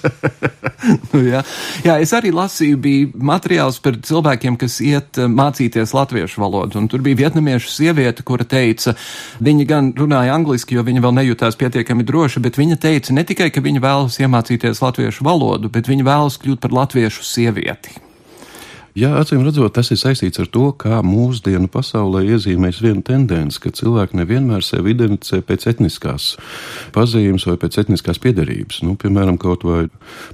nu, 1.11 1.25
jā. 1.25 1.41
jā, 1.83 1.97
es 2.05 2.13
arī 2.15 2.31
lasīju, 2.35 2.79
bija 2.85 3.25
materiāls 3.33 3.81
par 3.83 3.99
cilvēkiem, 3.99 4.55
kas 4.61 4.79
iet 4.85 5.19
eh, 5.19 5.27
mācīties 5.27 5.91
latviešu 5.97 6.45
valodu, 6.45 6.85
tur 6.87 7.03
bija 7.03 7.19
vietnamiešu 7.25 7.73
sieviete, 7.73 8.23
kura 8.27 8.47
teica, 8.47 8.95
viņa 9.43 9.67
gan 9.67 9.91
runāja 9.97 10.39
angliski, 10.39 10.79
jo 10.79 10.85
viņa 10.87 11.03
vēl 11.03 11.17
nejūtās 11.19 11.59
pietiekami 11.59 12.07
droši, 12.07 12.45
bet 12.47 12.61
viņa 12.61 12.79
teica 12.87 13.17
ne 13.17 13.27
tikai, 13.27 13.51
ka 13.51 13.65
viņa 13.65 13.83
vēlas 13.83 14.21
iemācīties 14.23 14.81
latviešu 14.85 15.27
valodu, 15.27 15.73
bet 15.73 15.91
viņa 15.91 16.07
vēlas 16.07 16.39
kļūt 16.39 16.63
par 16.63 16.79
latviešu 16.79 17.27
sievieti 17.27 17.56
sievieti. 17.57 18.01
Jā, 18.97 19.11
acīm 19.21 19.43
redzot, 19.45 19.75
tas 19.75 19.91
ir 19.93 19.99
saistīts 20.01 20.39
ar 20.41 20.47
to, 20.49 20.71
kā 20.73 21.03
mūsdienu 21.05 21.69
pasaulē 21.69 22.23
iezīmēs 22.33 22.79
viena 22.81 23.03
tendence, 23.05 23.59
ka 23.61 23.69
cilvēki 23.69 24.17
nevienmēr 24.17 24.65
sevi 24.65 24.95
identificē 24.95 25.43
pēc 25.45 25.67
etniskās 25.69 26.31
pazīmes 26.95 27.45
vai 27.45 27.59
pēc 27.61 27.77
etniskās 27.83 28.17
piedarības. 28.23 28.81
Nu, 28.81 28.95
piemēram, 28.97 29.37
kaut 29.37 29.67
vai 29.69 29.83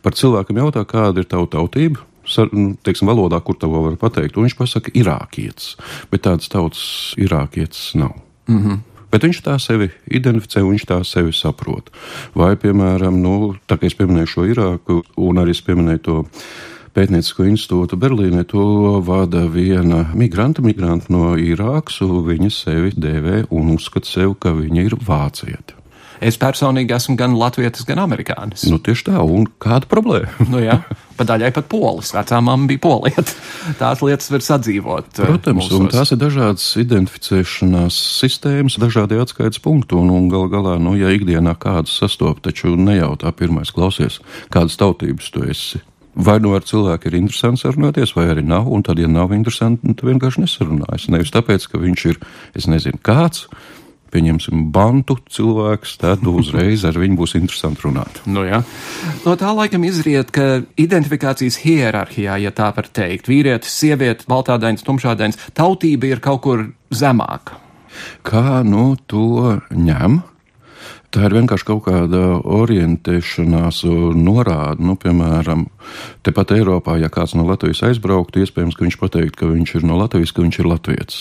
par 0.06 0.16
cilvēkam 0.16 0.64
jautā, 0.64 0.86
kāda 0.88 1.20
ir 1.20 1.28
tava 1.28 1.50
tautība. 1.52 2.08
Nu, 2.56 2.70
teiksim, 2.88 3.12
valodā, 3.12 3.42
kur 3.44 3.60
to 3.60 3.68
var 3.68 4.00
pateikt, 4.00 4.40
un 4.40 4.48
viņš 4.48 4.56
pasaka, 4.56 4.96
irākietis, 4.96 5.74
bet 6.08 6.24
tādas 6.24 6.48
tautas 6.48 6.86
irākietis 7.20 7.98
nav. 8.00 8.16
Mm 8.48 8.64
-hmm. 8.64 8.80
Bet 9.12 9.28
viņš 9.28 9.44
tā 9.46 9.60
sevi 9.62 9.92
identificē, 10.10 10.64
viņš 10.66 10.86
tā 10.90 11.04
sevi 11.06 11.34
saprot. 11.38 11.92
Vai, 12.34 12.56
piemēram, 12.56 13.20
nu, 13.22 13.56
tā 13.70 13.78
kā 13.78 13.86
es 13.86 13.94
pieminēju 13.94 14.32
šo 14.32 14.46
Irāku, 14.50 15.04
un 15.18 15.36
arī 15.36 15.54
es 15.54 15.62
pieminēju 15.62 16.02
to 16.08 16.16
pētniecisko 16.94 17.48
institūtu 17.52 18.00
Berlīnē. 18.00 18.46
To 18.54 19.00
vada 19.06 19.46
viena 19.52 20.06
migranta, 20.18 20.64
migranta 20.66 21.14
no 21.14 21.34
Irākas, 21.40 22.02
un 22.06 22.24
viņa 22.28 22.52
sevi 22.54 22.98
dēvē 22.98 23.48
un 23.54 23.74
uzskata 23.78 24.10
sev, 24.10 24.38
ka 24.42 24.56
viņa 24.58 24.90
ir 24.90 25.00
vācieta. 25.02 25.80
Es 26.24 26.38
personīgi 26.40 26.94
esmu 26.96 27.18
gan 27.20 27.34
latvietis, 27.36 27.84
gan 27.88 28.00
amerikānis. 28.00 28.64
Nu, 28.72 28.78
tieši 28.80 29.10
tā, 29.10 29.20
un 29.28 29.48
kāda 29.62 29.90
problēma? 29.92 30.46
nu, 30.54 30.62
jā, 30.64 30.78
pa 31.18 31.26
daļai 31.28 31.50
pat 31.56 31.68
polis. 31.72 32.14
Vecā 32.16 32.40
mamma 32.40 32.70
bija 32.70 32.80
polieta. 32.86 33.26
Tās 33.82 34.04
lietas 34.06 34.32
var 34.32 34.46
sadzīvot. 34.46 35.10
Eh, 35.18 35.28
Protams, 35.28 35.66
mūsos. 35.66 35.82
un 35.82 35.92
tās 35.92 36.14
ir 36.16 36.22
dažādas 36.22 36.68
identificēšanās 36.80 37.98
sistēmas, 38.22 38.80
dažādi 38.80 39.20
atskaites 39.20 39.60
punkti, 39.64 39.98
un, 40.00 40.14
un 40.16 40.30
gal 40.32 40.48
galā, 40.54 40.78
nu, 40.80 40.96
ja 41.00 41.12
ikdienā 41.12 41.58
kādus 41.60 41.98
sastop, 42.00 42.40
taču 42.46 42.78
nejautā 42.80 43.34
pirmais 43.36 43.74
klausies, 43.76 44.22
kādas 44.54 44.80
tautības 44.80 45.34
tu 45.34 45.44
esi 45.50 45.84
Vai 46.14 46.38
nu 46.44 46.52
ar 46.54 46.66
cilvēku 46.66 47.10
ir 47.10 47.18
interesanti 47.18 47.64
sarunāties, 47.64 48.14
vai 48.14 48.28
arī 48.30 48.44
nav, 48.46 48.68
un 48.70 48.84
tad, 48.86 49.00
ja 49.02 49.10
nav 49.10 49.34
interesanti, 49.34 49.88
nu, 49.88 49.96
tad 49.98 50.12
vienkārši 50.12 50.44
nesarunājas. 50.44 51.08
Nevis 51.10 51.34
tāpēc, 51.34 51.66
ka 51.72 51.82
viņš 51.82 52.04
ir, 52.12 52.20
es 52.60 52.68
nezinu, 52.70 53.02
kāds, 53.02 53.48
pieņemsim, 54.14 54.68
bantu 54.74 55.18
cilvēks, 55.34 55.96
tad 56.04 56.28
uzreiz 56.30 56.84
ar 56.86 57.00
viņu 57.02 57.18
būs 57.18 57.34
interesanti 57.40 57.88
runāt. 57.88 58.22
Nu, 58.30 58.44
jā. 58.46 58.62
no 59.26 59.34
tā 59.40 59.54
laikam 59.58 59.86
izriet, 59.88 60.30
ka 60.36 60.62
identifikācijas 60.78 61.58
hierarhijā, 61.64 62.38
ja 62.44 62.54
tā 62.54 62.70
var 62.78 62.92
teikt, 62.94 63.32
vīrietis, 63.32 63.74
sieviete, 63.82 64.28
baltādains, 64.30 64.86
tumšādains, 64.86 65.40
tautība 65.58 66.14
ir 66.14 66.22
kaut 66.24 66.44
kur 66.46 66.68
zemāka. 66.94 67.58
Kā 68.26 68.62
nu 68.66 68.94
to 69.10 69.58
ņem? 69.74 70.22
Tā 71.14 71.28
ir 71.28 71.34
vienkārši 71.36 71.66
kaut 71.68 71.84
kāda 71.86 72.20
orientēšanās 72.42 73.84
norāde. 74.18 74.82
Nu, 74.82 74.96
piemēram, 74.98 75.68
tepat 76.26 76.56
Eiropā, 76.56 76.96
ja 76.98 77.12
kāds 77.14 77.36
no 77.38 77.46
Latvijas 77.46 77.84
aizbrauktu, 77.86 78.42
iespējams, 78.42 78.74
ka 78.74 78.88
viņš 78.88 78.98
pateikt, 78.98 79.38
ka 79.38 79.52
viņš 79.52 79.76
ir 79.78 79.86
no 79.86 80.00
Latvijas, 80.00 80.34
ka 80.34 80.42
viņš 80.42 80.58
ir 80.64 80.70
latviečs. 80.72 81.20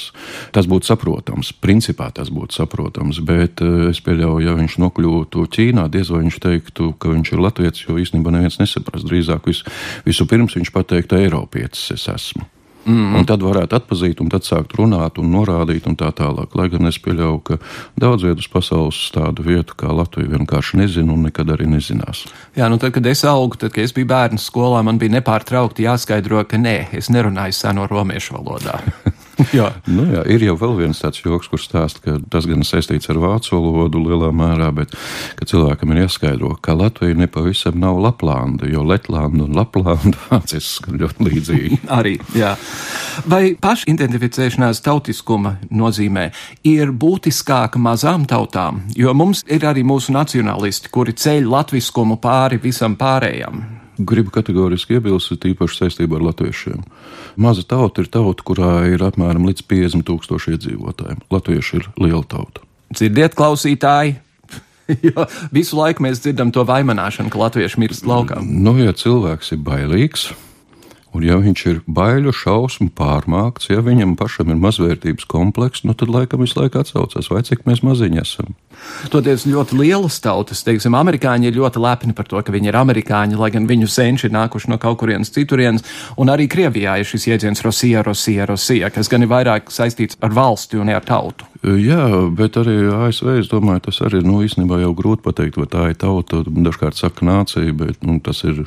Tas 0.57 0.69
būtu 0.71 0.89
saprotams, 0.89 1.53
principā 1.61 2.09
tas 2.17 2.33
būtu 2.33 2.57
saprotams, 2.57 3.21
bet 3.21 3.61
eh, 3.61 3.91
es 3.91 4.01
pieļauju, 4.01 4.47
ja 4.47 4.57
viņš 4.57 4.79
nokļūtu 4.81 5.45
Ķīnā, 5.59 5.85
diez 5.93 6.09
vai 6.15 6.25
viņš 6.25 6.41
teiktu, 6.47 6.95
ka 6.97 7.13
viņš 7.13 7.35
ir 7.35 7.45
latviečs, 7.45 7.85
jo 7.85 8.01
īstenībā 8.01 8.33
neviens 8.33 8.63
nesaprast. 8.63 9.05
Drīzāk 9.13 9.53
vis, 9.53 9.61
visu 10.09 10.29
pirms 10.31 10.57
viņš 10.57 10.73
pateiktu, 10.73 11.21
Eiropietis 11.21 11.91
es 11.99 12.09
esmu. 12.09 12.49
Mm. 12.83 13.15
Un 13.21 13.27
tad 13.29 13.43
varētu 13.45 13.77
atpazīt, 13.79 14.21
un 14.23 14.31
tad 14.33 14.47
sākt 14.47 14.75
runāt 14.79 15.21
un 15.23 15.31
norādīt, 15.31 15.87
un 15.87 15.95
tā 15.99 16.09
tālāk. 16.19 16.57
Lai 16.59 16.67
gan 16.73 16.91
es 16.91 16.99
pieļauju, 17.03 17.39
ka 17.47 17.59
daudz 18.01 18.27
vietas 18.27 18.49
pasaules 18.51 18.99
tādu 19.15 19.47
vietu 19.47 19.77
kā 19.79 19.93
Latvija 19.95 20.33
vienkārši 20.33 20.81
nezina 20.81 21.15
un 21.15 21.29
nekad 21.29 21.53
arī 21.55 21.69
nezinās. 21.71 22.25
Jā, 22.59 22.67
nu 22.73 22.81
tad, 22.83 22.95
kad 22.97 23.07
es 23.07 23.23
augu, 23.29 23.61
tad, 23.61 23.75
kad 23.77 23.87
es 23.87 23.95
biju 23.95 24.11
bērns 24.11 24.49
skolā, 24.51 24.83
man 24.87 24.99
bija 24.99 25.15
nepārtraukti 25.19 25.87
jāskaidro, 25.87 26.43
ka 26.49 26.59
nē, 26.59 26.77
es 26.99 27.13
nerunāju 27.15 27.55
seno 27.57 27.87
romiešu 27.91 28.39
valodā. 28.41 28.81
Nu, 29.93 30.05
jā, 30.09 30.23
ir 30.31 30.45
jau 30.47 30.55
vēl 30.59 30.77
viens 30.79 31.01
tāds 31.03 31.21
joks, 31.23 31.49
kurš 31.51 31.67
stāsta, 31.69 32.03
ka 32.05 32.15
tas 32.33 32.47
gan 32.49 32.65
saistīts 32.67 33.11
ar 33.13 33.19
vācu 33.23 33.59
valodu 33.59 34.01
lielā 34.03 34.31
mērā, 34.35 34.71
bet 34.75 34.95
ka 35.39 35.47
cilvēkam 35.49 35.93
ir 35.93 36.05
jāskaidro, 36.05 36.55
ka 36.63 36.77
Latvija 36.79 37.19
nepavisam 37.19 37.79
nav 37.83 38.01
Laplanda, 38.03 38.69
jo 38.71 38.85
Letlanda 38.87 39.47
un 39.47 39.57
Laplanda 39.59 40.17
vāciski 40.31 40.97
ļoti 41.01 41.29
līdzīgi. 41.29 41.81
Arī, 41.99 42.17
jā. 42.39 42.55
Vai 43.29 43.55
pašidentificēšanās 43.61 44.83
tautiskuma 44.85 45.57
nozīmē 45.71 46.29
ir 46.69 46.95
būtiskāka 46.95 47.81
mazām 47.83 48.27
tautām, 48.31 48.85
jo 48.97 49.13
mums 49.17 49.45
ir 49.51 49.67
arī 49.69 49.85
mūsu 49.87 50.15
nacionālisti, 50.17 50.93
kuri 50.93 51.17
ceļ 51.19 51.49
latviskumu 51.53 52.19
pāri 52.23 52.61
visam 52.63 52.97
pārējam? 53.01 53.82
Gribu 54.09 54.33
kategoriski 54.35 54.99
iebilst, 54.99 55.35
tīpaši 55.43 55.83
saistībā 55.83 56.19
ar 56.19 56.27
latviešiem. 56.31 56.83
Maza 57.41 57.65
tauta 57.69 58.05
ir 58.05 58.11
tauta, 58.13 58.45
kurā 58.47 58.73
ir 58.93 59.05
apmēram 59.05 59.47
līdz 59.49 59.65
50 59.71 60.07
tūkstoši 60.09 60.57
iedzīvotājiem. 60.57 61.25
Latvieši 61.33 61.81
ir 61.81 61.89
liela 62.01 62.25
tauta. 62.29 62.65
Dzirdiet, 62.93 63.37
klausītāji! 63.39 64.19
jo 65.09 65.27
visu 65.55 65.79
laiku 65.79 66.05
mēs 66.05 66.23
dzirdam 66.23 66.53
to 66.55 66.65
vaimanāšanu, 66.69 67.33
ka 67.33 67.41
latvieši 67.47 67.83
mirst 67.83 68.09
laukā. 68.09 68.41
Nu, 68.43 68.75
ja 68.81 68.95
cilvēks 68.97 69.55
ir 69.57 69.63
bailīgs, 69.65 70.31
Un, 71.13 71.25
ja 71.29 71.37
viņš 71.37 71.63
ir 71.69 71.81
baiļu, 71.93 72.33
šausmu 72.33 72.89
pārmākts, 72.97 73.69
ja 73.69 73.83
viņam 73.85 74.15
pašam 74.17 74.49
ir 74.55 74.61
mazvērtības 74.63 75.27
komplekss, 75.29 75.85
nu 75.85 75.93
tad 75.99 76.09
laikam 76.09 76.41
visu 76.41 76.57
laiku 76.57 76.81
atsaucas, 76.81 77.29
vai 77.29 77.43
cik 77.45 77.67
mēs 77.69 77.83
maziņi 77.85 78.23
esam. 78.23 78.55
Toties 79.13 79.45
ļoti 79.45 79.77
lielas 79.77 80.17
tautas, 80.25 80.65
teiksim, 80.65 80.97
amerikāņi 80.97 81.51
ir 81.51 81.59
ļoti 81.61 81.83
lepni 81.85 82.17
par 82.17 82.31
to, 82.31 82.41
ka 82.41 82.55
viņi 82.55 82.73
ir 82.73 82.81
amerikāņi, 82.81 83.37
lai 83.37 83.53
gan 83.53 83.69
viņu 83.69 83.91
senči 83.93 84.31
ir 84.31 84.33
nākuši 84.33 84.73
no 84.73 84.81
kaut 84.81 85.03
kurienes 85.03 85.33
citurienes, 85.35 85.85
un 86.17 86.33
arī 86.33 86.49
Krievijā 86.49 86.97
ir 87.03 87.09
šis 87.09 87.29
jēdziens 87.29 87.61
Rosija, 87.67 88.07
Rosija, 88.09 88.49
Rosija, 88.49 88.89
kas 88.95 89.13
gan 89.13 89.27
ir 89.27 89.33
vairāk 89.35 89.69
saistīts 89.69 90.17
ar 90.25 90.33
valsti 90.33 90.81
un 90.81 90.89
ne 90.89 90.97
ar 90.97 91.05
tautu. 91.05 91.45
Jā, 91.63 92.09
bet 92.35 92.57
arī 92.59 92.81
ASV, 92.91 93.37
es 93.39 93.53
domāju, 93.53 93.85
tas 93.85 94.01
arī, 94.09 94.25
nu, 94.27 94.41
īstenībā 94.43 94.81
jau 94.81 94.97
grūti 94.99 95.29
pateikt, 95.29 95.61
vai 95.61 95.69
tā 95.71 95.87
ir 95.93 96.01
tauta, 96.01 96.41
dažkārt 96.49 96.99
saka 96.99 97.29
nācija, 97.29 97.77
bet, 97.77 98.01
nu, 98.03 98.17
tas 98.25 98.43
ir 98.49 98.65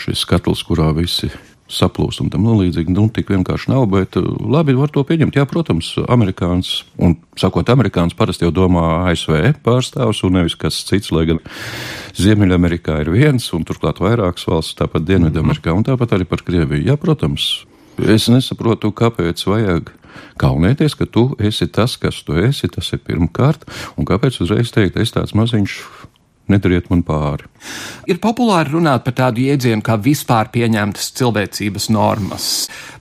šis 0.00 0.24
skatls, 0.24 0.64
kurā 0.66 0.90
visi 0.96 1.30
saplūst 1.72 2.22
un 2.22 2.30
tam 2.32 2.46
līdzīgi. 2.46 2.92
Nu, 2.92 3.06
tik 3.12 3.32
vienkārši 3.32 3.72
nav, 3.72 3.86
bet 3.92 4.18
uh, 4.20 4.26
labi, 4.52 4.74
var 4.78 4.92
to 4.92 5.04
pieņemt. 5.08 5.38
Jā, 5.38 5.46
protams, 5.48 5.94
amerikānis, 6.12 6.82
un 7.02 7.16
sakot, 7.40 7.68
amerikānis 7.72 8.16
parasti 8.18 8.46
jau 8.46 8.52
domā 8.54 9.08
ASV 9.10 9.54
pārstāvs 9.64 10.22
un 10.26 10.38
nevis 10.38 10.58
kas 10.58 10.82
cits, 10.88 11.12
lai 11.14 11.26
gan 11.30 11.42
Ziemeļamerikā 12.18 13.00
ir 13.02 13.12
viens 13.14 13.48
un 13.56 13.64
turklāt 13.68 14.02
vairākas 14.04 14.46
valsts, 14.48 14.76
tāpat 14.78 15.06
Dienvidamerikā 15.08 15.74
un 15.74 15.86
tāpat 15.88 16.16
arī 16.18 16.28
par 16.28 16.44
Krieviju. 16.44 16.84
Jā, 16.92 16.98
protams, 17.00 17.64
es 17.98 18.28
nesaprotu, 18.32 18.92
kāpēc 18.94 19.44
vajag. 19.48 19.96
Kaunēties, 20.36 20.92
ka 20.96 21.06
tu 21.08 21.30
esi 21.40 21.64
tas, 21.72 21.94
kas 22.00 22.18
tu 22.26 22.36
esi, 22.36 22.68
tas 22.68 22.90
ir 22.92 23.00
pirmkārt, 23.00 23.64
un 23.96 24.04
kāpēc 24.08 24.42
uzreiz 24.44 24.68
teikt, 24.74 24.98
es 25.00 25.14
tāds 25.14 25.32
maziņš 25.36 25.78
nedariet 26.50 26.88
man 26.90 27.02
pāri. 27.06 27.46
Ir 28.10 28.18
populāri 28.22 28.74
runāt 28.74 29.04
par 29.06 29.14
tādu 29.18 29.44
jēdzienu 29.44 29.84
kā 29.86 29.96
vispār 30.02 30.50
pieņemtas 30.54 31.12
cilvēcības 31.18 31.88
normas, 31.94 32.48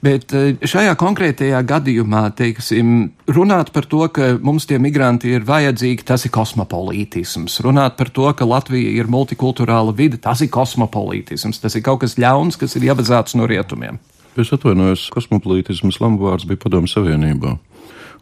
bet 0.06 0.36
eh, 0.38 0.54
šajā 0.62 0.94
konkrētajā 1.00 1.62
gadījumā, 1.68 2.28
teiksim, 2.38 3.12
runāt 3.32 3.74
par 3.74 3.88
to, 3.90 4.04
ka 4.14 4.36
mums 4.44 4.70
tie 4.70 4.78
migranti 4.82 5.34
ir 5.34 5.48
vajadzīgi, 5.48 6.06
tas 6.08 6.28
ir 6.28 6.36
kosmopolītisms. 6.36 7.60
Runāt 7.66 7.98
par 8.00 8.14
to, 8.14 8.30
ka 8.38 8.48
Latvija 8.48 8.94
ir 9.00 9.10
multikulturāla 9.12 9.96
vide, 9.98 10.22
tas 10.22 10.44
ir 10.46 10.52
kosmopolītisms. 10.54 11.62
Tas 11.62 11.76
ir 11.78 11.86
kaut 11.86 12.04
kas 12.06 12.18
ļauns, 12.22 12.60
kas 12.62 12.78
ir 12.78 12.92
iebazāts 12.92 13.38
no 13.40 13.50
rietumiem. 13.50 14.00
Es 14.40 14.54
atvainojos, 14.56 15.10
kosmopolītisms 15.12 16.00
Lamuvārds 16.00 16.46
bija 16.48 16.62
Padomu 16.62 16.88
Savienībā 16.88 17.58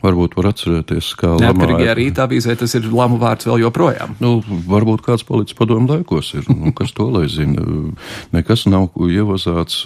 varbūt 0.04 0.36
var 0.40 0.50
atcerēties, 0.54 1.12
kā 1.20 1.34
Neatkarīgajā 1.42 1.96
rīta 1.98 2.26
avīzē 2.28 2.56
tas 2.60 2.76
ir 2.78 2.88
lamu 2.94 3.20
vārds 3.22 3.48
vēl 3.50 3.64
joprojām. 3.66 4.16
Nu, 4.24 4.38
varbūt 4.70 5.04
kāds 5.06 5.26
palicis 5.28 5.58
padomu 5.58 5.90
laikos 5.92 6.32
ir, 6.38 6.48
nu, 6.52 6.72
kas 6.76 6.94
to 6.96 7.10
lai 7.12 7.26
zina. 7.32 7.64
Nekas 8.36 8.66
nav 8.70 8.94
ievazāts, 9.10 9.82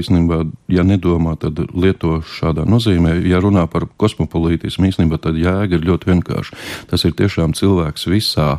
īstenībā, 0.00 0.42
ja 0.72 0.84
nedomā, 0.86 1.36
tad 1.40 1.60
lieto 1.72 2.18
šādā 2.36 2.66
nozīmē. 2.68 3.16
Ja 3.30 3.40
runā 3.42 3.66
par 3.70 3.86
kosmopolītismu, 4.00 4.90
īstenībā 4.90 5.20
tad 5.22 5.38
jēga 5.40 5.78
ir 5.78 5.86
ļoti 5.88 6.12
vienkārša. 6.12 6.60
Tas 6.92 7.06
ir 7.08 7.16
tiešām 7.18 7.54
cilvēks 7.56 8.08
visā 8.10 8.50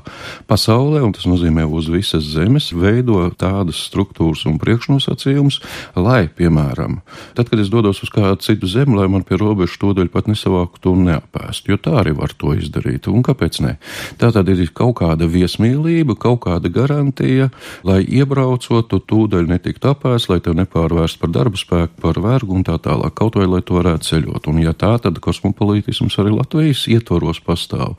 pasaulē, 0.50 1.04
un 1.06 1.13
tas 1.17 1.28
nozīmē 1.30 1.67
uz 1.70 1.89
visas 1.91 2.26
zemes 2.34 2.72
veido 2.74 3.24
tādas 3.38 3.80
struktūras 3.88 4.46
un 4.50 4.58
priekšnosacījumus, 4.62 5.62
lai, 6.00 6.26
piemēram, 6.28 7.02
tad, 7.38 7.52
kad 7.52 7.62
es 7.62 7.72
dodos 7.74 8.02
uz 8.06 8.12
kādu 8.13 8.41
citu 8.44 8.70
zemi, 8.70 8.98
lai 8.98 9.08
man 9.12 9.26
pie 9.28 9.39
robežas 9.39 9.80
tūdaļ 9.82 10.12
pat 10.13 10.30
nesavāk 10.32 10.70
pasāktu 10.71 10.91
un 10.93 11.05
neapēst, 11.05 11.67
jo 11.67 11.77
tā 11.77 12.01
arī 12.01 12.13
var 12.15 12.34
to 12.34 12.53
izdarīt. 12.53 13.07
Un 13.07 13.23
kāpēc 13.23 13.62
ne? 13.62 13.77
Tā 14.17 14.31
tad 14.31 14.47
ir 14.49 14.71
kaut 14.73 14.99
kāda 15.01 15.27
viesmīlība, 15.27 16.15
kaut 16.17 16.45
kāda 16.45 16.69
garantija, 16.69 17.51
lai 17.84 18.03
iebraucot, 18.03 18.88
tu 18.89 18.99
tūdaļ 18.99 19.47
netiktu 19.47 19.91
apēst, 19.91 20.29
lai 20.29 20.39
tev 20.39 20.55
nepārvērst 20.55 21.19
par 21.19 21.29
darba 21.29 21.57
spēku, 21.57 22.01
par 22.01 22.19
vergu 22.19 22.55
un 22.55 22.63
tā 22.63 22.77
tālāk, 22.77 23.13
kaut 23.13 23.36
vai 23.36 23.47
lai 23.47 23.62
tu 23.62 23.75
varētu 23.77 24.05
ceļot. 24.05 24.47
Un 24.47 24.62
ja 24.62 24.73
tā, 24.73 24.97
tad 25.01 25.19
kosmopolītisms 25.19 26.17
arī 26.19 26.36
Latvijas 26.36 26.88
ietvaros 26.88 27.41
pastāv. 27.41 27.97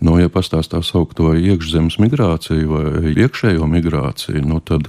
No, 0.00 0.18
ja 0.18 0.28
pastāv 0.28 0.64
tā 0.66 0.82
saukto 0.82 1.32
iekšzemes 1.34 1.98
migrāciju 1.98 2.68
vai 2.70 3.14
iekšējo 3.16 3.66
migrāciju, 3.66 4.44
nu 4.46 4.60
tad 4.60 4.88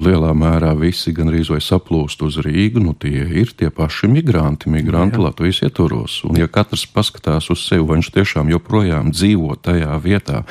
lielā 0.00 0.32
mērā 0.36 0.74
visi 0.78 1.12
gandrīz 1.12 1.50
vai 1.50 1.60
saplūst 1.64 2.22
uz 2.22 2.38
Rīgu, 2.44 2.82
nu 2.82 2.94
tie 2.94 3.24
ir 3.40 3.52
tie 3.58 3.70
paši 3.74 4.10
migranti, 4.12 4.70
migranti 4.70 5.18
Jā. 5.18 5.24
Latvijas 5.26 5.62
ietvaros. 5.66 6.20
Un 6.28 6.38
ja 6.38 6.48
katrs 6.68 6.86
paskatās 6.92 7.50
uz 7.50 7.64
sevi, 7.64 7.84
vai 7.88 7.98
viņš 7.98 8.12
tiešām 8.14 8.52
joprojām 8.52 9.12
dzīvo 9.14 9.56
tajā 9.64 9.98
vietā, 10.04 10.44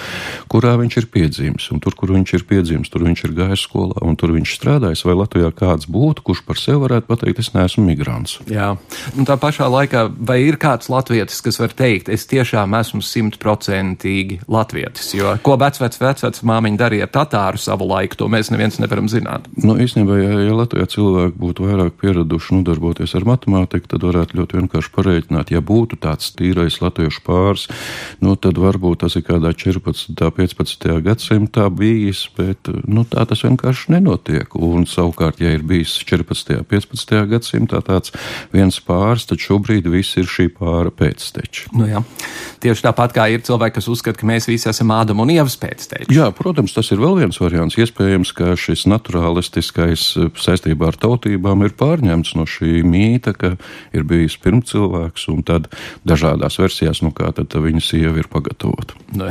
kurā 0.51 0.75
viņš 0.82 0.99
ir 1.01 1.10
piedzimis. 1.13 1.69
Un 1.71 1.82
tur, 1.84 1.95
kur 1.97 2.12
viņš 2.15 2.34
ir 2.39 2.45
piedzimis, 2.49 2.91
tur 2.91 3.06
viņš 3.08 3.23
ir 3.27 3.36
gājis 3.38 3.65
skolā 3.67 4.01
un 4.01 4.17
tur 4.19 4.34
viņš 4.36 4.56
strādājis. 4.58 5.06
Vai 5.08 5.17
Latvijā 5.17 5.51
kāds 5.56 5.89
būtu, 5.89 6.25
kurš 6.25 6.43
par 6.47 6.60
sevi 6.62 6.84
varētu 6.84 7.08
pateikt, 7.10 7.41
es 7.43 7.53
neesmu 7.56 7.86
migrants? 7.88 8.39
Jā, 8.51 8.73
un 9.15 9.30
tā 9.30 9.38
pašā 9.39 9.69
laikā, 9.71 10.08
vai 10.17 10.41
ir 10.45 10.60
kāds 10.62 10.89
latvietis, 10.91 11.39
kas 11.45 11.62
var 11.62 11.75
teikt, 11.77 12.12
es 12.12 12.27
tiešām 12.30 12.75
esmu 12.82 13.03
simtprocentīgi 13.06 14.41
latvietis? 14.51 15.13
Jo 15.17 15.38
ko 15.47 15.58
vecvec, 15.60 15.95
vecvec 16.01 16.39
māmiņa 16.47 16.80
darīja 16.80 17.08
ar 17.08 17.13
tatāru 17.13 17.62
savu 17.62 17.88
laiku, 17.89 18.17
to 18.19 18.27
mēs 18.32 18.51
neviens 18.53 18.80
nevaram 18.82 19.10
zināt. 19.12 19.47
Nu, 19.60 19.77
īstenībā, 19.80 20.17
ja, 20.19 20.34
ja 20.47 20.56
Latvijā 20.58 20.88
cilvēki 20.91 21.39
būtu 21.39 21.67
vairāk 21.67 21.97
pieraduši 22.01 22.58
nodarboties 22.60 23.15
ar 23.17 23.27
matemātiku, 23.27 23.89
tad 23.93 24.06
varētu 24.08 24.39
ļoti 24.39 24.60
vienkārši 24.62 24.93
pareiķināt, 24.95 25.53
ja 25.53 25.63
būtu 25.63 25.99
tāds 26.08 26.32
tīrais 26.38 26.80
latviešu 26.82 27.24
pāris, 27.28 27.67
nu, 28.24 28.36
tad 28.39 28.60
varbūt 28.62 29.04
tas 29.04 29.17
ir 29.20 29.26
kādā 29.28 29.54
14. 29.54 30.15
un 30.15 30.36
15. 30.38 30.88
gadsimtā 31.06 31.67
bijis, 31.74 32.26
bet 32.38 32.72
nu, 32.88 33.04
tā 33.08 33.26
tas 33.30 33.43
vienkārši 33.46 33.93
nenotiek. 33.98 34.56
Un 34.56 34.88
savukārt, 34.89 35.41
ja 35.43 35.54
ir 35.56 35.65
bijis 35.67 35.98
14. 36.08 36.62
un 36.62 36.67
15. 36.67 37.15
gadsimtā 37.34 37.82
tāds 37.86 38.13
viens 38.54 38.80
pāris, 38.84 39.28
tad 39.30 39.41
šobrīd 39.43 39.89
viss 39.91 40.17
ir 40.20 40.30
šī 40.30 40.50
pāra 40.58 40.93
pēcteči. 40.93 41.67
Nu, 41.78 41.88
jā. 41.89 42.04
Tieši 42.63 42.88
tāpat 42.88 43.13
kā 43.15 43.28
ir 43.34 43.43
cilvēki, 43.46 43.78
kas 43.78 43.89
uzskata, 43.91 44.20
ka 44.22 44.30
mēs 44.30 44.48
visi 44.50 44.70
esam 44.72 44.93
Ādama 44.96 45.26
un 45.26 45.34
Ievas 45.36 45.58
pēcteči. 45.62 46.10
Jā, 46.15 46.30
protams, 46.36 46.74
tas 46.76 46.89
ir 46.93 47.02
vēl 47.02 47.20
viens 47.22 47.39
variants. 47.41 47.78
Iespējams, 47.78 48.34
ka 48.38 48.56
šis 48.60 48.88
naturālistiskais 48.89 50.08
saistībā 50.41 50.91
ar 50.91 51.00
tautībām 51.00 51.65
ir 51.67 51.76
pārņemts 51.78 52.34
no 52.39 52.48
šī 52.50 52.82
mīta, 52.88 53.36
ka 53.38 53.56
ir 53.96 54.08
bijis 54.08 54.38
pirmcilvēks 54.41 55.28
un 55.34 55.43
tad 55.48 55.70
dažādās 56.07 56.57
versijās, 56.60 57.01
nu 57.05 57.12
kā 57.15 57.29
tad 57.36 57.53
viņa 57.53 57.81
sieva 57.83 58.21
ir 58.21 58.29
pagatavota. 58.31 58.97
Nu, 59.17 59.29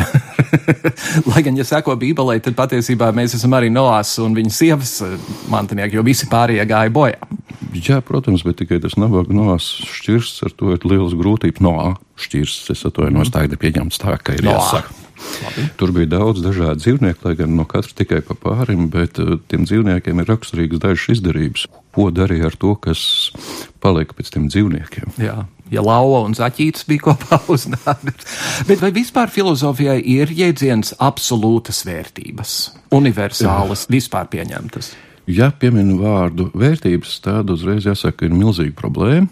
Lai 1.31 1.43
gan, 1.47 1.59
ja 1.59 1.67
seko 1.67 1.97
Bībelē, 2.01 2.39
tad 2.45 2.57
patiesībā 2.59 3.13
mēs 3.17 3.37
esam 3.39 3.57
arī 3.59 3.71
Noās 3.73 4.17
un 4.23 4.37
viņa 4.37 4.55
sievas 4.55 4.99
eh, 5.05 5.17
mantinieki, 5.53 5.99
jo 5.99 6.07
visi 6.07 6.29
pārējie 6.31 6.67
gāja 6.69 6.93
bojā. 6.95 7.33
Jā, 7.77 8.01
protams, 8.05 8.45
bet 8.47 8.61
tikai 8.61 8.79
tas 8.83 8.97
nabaga 9.01 9.35
Noās 9.37 9.69
šķirsts, 9.99 10.45
ar 10.47 10.55
to 10.57 10.77
ir 10.77 10.87
liels 10.89 11.17
grūtības. 11.19 11.65
Noā 11.65 11.91
šķirsts, 12.21 12.71
es 12.73 12.87
atvainojos, 12.89 13.33
tā 13.35 13.45
ir 13.47 13.59
pieņemts 13.61 14.01
tā, 14.01 14.17
ka 14.23 14.37
ir 14.37 14.49
jāsaka. 14.49 15.03
Labi. 15.17 15.63
Tur 15.81 15.93
bija 15.97 16.11
daudz 16.13 16.43
dažādu 16.45 16.83
dzīvnieku, 16.83 17.25
lai 17.25 17.35
gan 17.39 17.55
no 17.57 17.65
katra 17.69 17.97
tikai 18.03 18.21
pa 18.25 18.37
pārim, 18.37 18.87
bet 18.93 19.17
uh, 19.23 19.39
tiem 19.49 19.65
dzīvniekiem 19.65 20.21
ir 20.21 20.29
raksturīgas 20.29 20.83
dažas 20.83 21.17
izdarības. 21.17 21.65
Ko 21.97 22.11
darīja 22.13 22.51
ar 22.51 22.59
to, 22.61 22.75
kas 22.77 23.33
palika 23.81 24.17
pēc 24.19 24.35
tiem 24.35 24.51
dzīvniekiem? 24.53 25.17
Jā 25.25 25.39
ja 25.73 25.83
lauva 25.85 26.23
un 26.27 26.37
zaķītis 26.37 26.87
bija 26.89 27.09
kopā 27.09 27.41
uznākts. 27.55 28.37
Bet 28.69 28.83
vai 28.85 28.93
vispār 28.97 29.33
filozofijai 29.33 29.99
ir 30.17 30.33
jēdziens 30.35 30.97
absolūtas 31.03 31.85
vērtības, 31.89 32.55
universālas, 32.97 33.87
vispār 33.93 34.31
pieņemtas? 34.33 34.95
Ja 35.27 35.49
pieminu 35.51 35.97
vārdu 35.99 36.53
vērtības, 36.55 37.17
tad 37.25 37.51
uzreiz 37.51 37.89
jāsaka, 37.89 38.21
ka 38.21 38.29
ir 38.29 38.35
milzīga 38.39 38.77
problēma, 38.79 39.27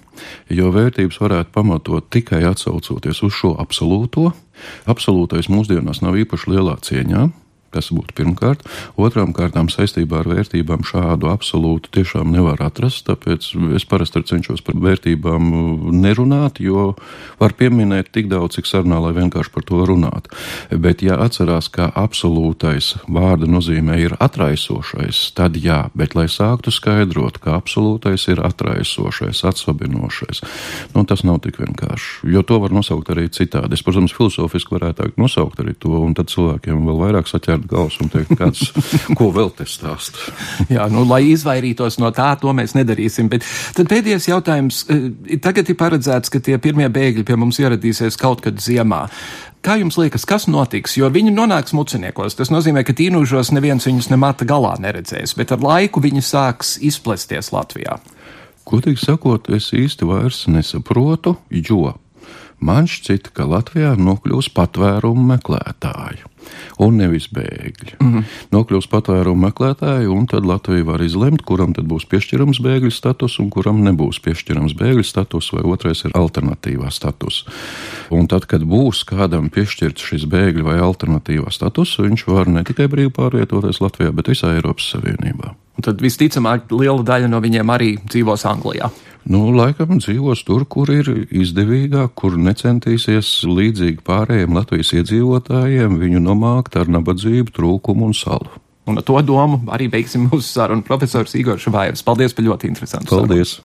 jo 0.50 0.72
vērtības 0.74 1.20
varētu 1.22 1.54
pamatot 1.54 2.08
tikai 2.10 2.40
atsaucoties 2.48 3.22
uz 3.22 3.36
šo 3.36 3.52
absolūto. 3.62 4.32
Absolūtais 4.90 5.46
mūsdienās 5.50 6.02
nav 6.02 6.18
īpaši 6.18 6.50
lielā 6.50 6.74
cieņā, 6.82 7.28
Tas 7.74 7.90
būtu 7.90 8.14
pirmkārt. 8.14 8.62
Otrām 9.00 9.32
kārtām 9.34 9.66
saistībā 9.72 10.20
ar 10.22 10.28
vērtībām 10.30 10.84
šādu 10.86 11.26
absolūtu 11.32 11.90
tiešām 11.96 12.30
nevar 12.30 12.60
atrast, 12.62 13.08
tāpēc 13.08 13.48
es 13.74 13.86
parasti 13.90 14.22
cenšos 14.22 14.62
par 14.62 14.78
vērtībām 14.78 15.48
nerunāt, 15.98 16.60
jo 16.62 16.92
var 17.40 17.56
pieminēt 17.58 18.12
tik 18.14 18.30
daudz, 18.30 18.58
cik 18.58 18.70
sarunā, 18.70 19.00
lai 19.02 19.14
vienkārši 19.16 19.50
par 19.54 19.66
to 19.66 19.80
runātu. 19.88 20.30
Bet, 20.70 21.02
ja 21.02 21.18
atcerās, 21.24 21.66
ka 21.74 21.88
absolūtais 21.98 22.92
vārda 23.10 23.48
nozīmē 23.50 23.98
ir 24.04 24.14
atraisošais, 24.22 25.24
tad 25.34 25.58
jā, 25.58 25.88
bet 25.98 26.14
lai 26.14 26.28
sāktu 26.30 26.70
skaidrot, 26.74 27.40
ka 27.42 27.56
absolūtais 27.58 28.28
ir 28.30 28.42
atraisošais, 28.44 29.42
atsvabinošais, 29.50 30.44
nu, 30.94 31.02
tas 31.08 31.26
nav 31.26 31.42
tik 31.44 31.58
vienkārši, 31.62 32.30
jo 32.30 32.44
to 32.46 32.60
var 32.62 32.74
nosaukt 32.74 33.10
arī 33.10 33.26
citādi. 33.34 33.74
Es, 33.74 33.82
protams, 33.82 34.14
filozofiski 34.14 34.78
varētu 34.78 35.10
nosaukt 35.20 35.58
arī 35.64 35.74
to, 35.74 35.96
un 35.98 36.14
tad 36.14 36.30
cilvēkiem 36.32 36.86
vēl 36.86 37.02
vairāk 37.02 37.30
saķert 37.30 37.63
pievērt 37.64 37.70
galvas 37.70 37.98
un 38.00 38.10
teikt, 38.12 38.36
kāds, 38.38 38.72
ko 39.18 39.30
vēl 39.32 39.50
te 39.56 39.64
stāst. 39.64 40.16
Jā, 40.68 40.88
nu, 40.90 41.04
lai 41.04 41.32
izvairītos 41.32 41.98
no 41.98 42.10
tā, 42.10 42.36
to 42.40 42.52
mēs 42.52 42.74
nedarīsim. 42.74 43.28
Bet 43.28 43.44
tad 43.74 43.88
pēdējais 43.88 44.28
jautājums. 44.28 44.84
Eh, 44.88 45.38
tagad 45.40 45.68
ir 45.68 45.76
paredzēts, 45.76 46.30
ka 46.30 46.40
tie 46.40 46.58
pirmie 46.58 46.88
bēgļi 46.88 47.24
pie 47.24 47.36
mums 47.36 47.58
ieradīsies 47.58 48.18
kaut 48.20 48.42
kad 48.44 48.60
ziemā. 48.60 49.08
Kā 49.64 49.78
jums 49.80 49.96
liekas, 49.96 50.26
kas 50.28 50.46
notiks? 50.46 50.96
Jo 50.98 51.08
viņi 51.08 51.32
nonāks 51.32 51.72
muciniekos. 51.72 52.36
Tas 52.36 52.50
nozīmē, 52.52 52.84
ka 52.84 52.92
tīnužos 52.92 53.52
neviens 53.54 53.86
viņus 53.86 54.10
ne 54.12 54.20
mata 54.20 54.44
galā 54.44 54.76
neredzēs, 54.78 55.36
bet 55.38 55.52
ar 55.52 55.64
laiku 55.64 56.02
viņi 56.04 56.20
sāks 56.20 56.76
izplesties 56.84 57.52
Latvijā. 57.54 57.96
Godīgi 58.68 59.00
sakot, 59.00 59.48
es 59.52 59.72
īsti 59.76 60.06
vairs 60.08 60.44
nesaprotu, 60.48 61.36
jo 61.52 61.94
man 62.60 62.88
šķita, 62.90 63.32
ka 63.34 63.48
Latvijā 63.48 63.94
nokļūs 63.98 64.50
patvērumu 64.54 65.24
meklētāju 65.34 66.30
un 66.84 66.98
nevis 67.00 67.28
bēgļi. 67.32 67.96
Mm 67.98 68.10
-hmm. 68.12 68.24
Nokļūst 68.52 68.90
patvērumu 68.92 69.46
meklētāji, 69.46 70.10
un 70.10 70.26
tad 70.26 70.44
Latvija 70.46 70.84
var 70.84 71.02
izlemt, 71.02 71.42
kuram 71.42 71.72
tad 71.74 71.88
būs 71.88 72.06
piešķirams 72.10 72.60
bēgļu 72.64 72.92
status 72.92 73.38
un 73.38 73.50
kuram 73.50 73.82
nebūs 73.84 74.20
piešķirams 74.24 74.76
bēgļu 74.78 75.04
status, 75.04 75.52
vai 75.52 75.64
otrais 75.64 76.04
ir 76.04 76.12
alternatīvā 76.14 76.90
status. 76.90 77.44
Un 78.10 78.28
tad, 78.28 78.46
kad 78.46 78.62
būs 78.62 79.04
kādam 79.08 79.50
piešķirts 79.50 80.04
šis 80.12 80.28
bēgļu 80.28 80.64
vai 80.64 80.78
alternatīvā 80.78 81.50
status, 81.50 81.98
viņš 81.98 82.26
var 82.26 82.48
ne 82.48 82.64
tikai 82.64 82.88
brīvi 82.88 83.10
pārvietoties 83.10 83.80
Latvijā, 83.80 84.12
bet 84.12 84.28
visā 84.28 84.54
Eiropas 84.54 84.92
Savienībā. 84.94 85.54
Un 85.74 85.86
tad 85.86 86.02
visticamāk, 86.02 86.70
liela 86.70 87.02
daļa 87.02 87.30
no 87.32 87.40
viņiem 87.42 87.72
arī 87.74 87.94
dzīvos 88.06 88.46
Anglijā. 88.46 88.90
Nu, 89.24 89.46
laikam 89.56 89.96
dzīvos 89.98 90.42
tur, 90.44 90.66
kur 90.68 90.90
ir 90.92 91.08
izdevīgāk, 91.32 92.12
kur 92.18 92.36
necentīsies 92.36 93.30
līdzīgi 93.48 94.04
pārējiem 94.04 94.52
Latvijas 94.54 94.92
iedzīvotājiem 95.00 95.96
viņu 96.02 96.20
nomākt 96.26 96.76
ar 96.76 96.92
nabadzību, 96.92 97.54
trūkumu 97.56 98.10
un 98.10 98.16
salu. 98.16 98.52
Un 98.84 99.00
ar 99.00 99.06
to 99.08 99.16
domu 99.24 99.62
arī 99.72 99.88
beigsim 99.88 100.28
mūsu 100.28 100.44
sarunu 100.44 100.84
profesors 100.84 101.32
Igor 101.40 101.56
Šavājevs. 101.56 102.04
Paldies 102.04 102.36
par 102.36 102.44
ļoti 102.50 102.68
interesantu 102.68 103.16
Paldies! 103.16 103.56
Sarunu. 103.56 103.73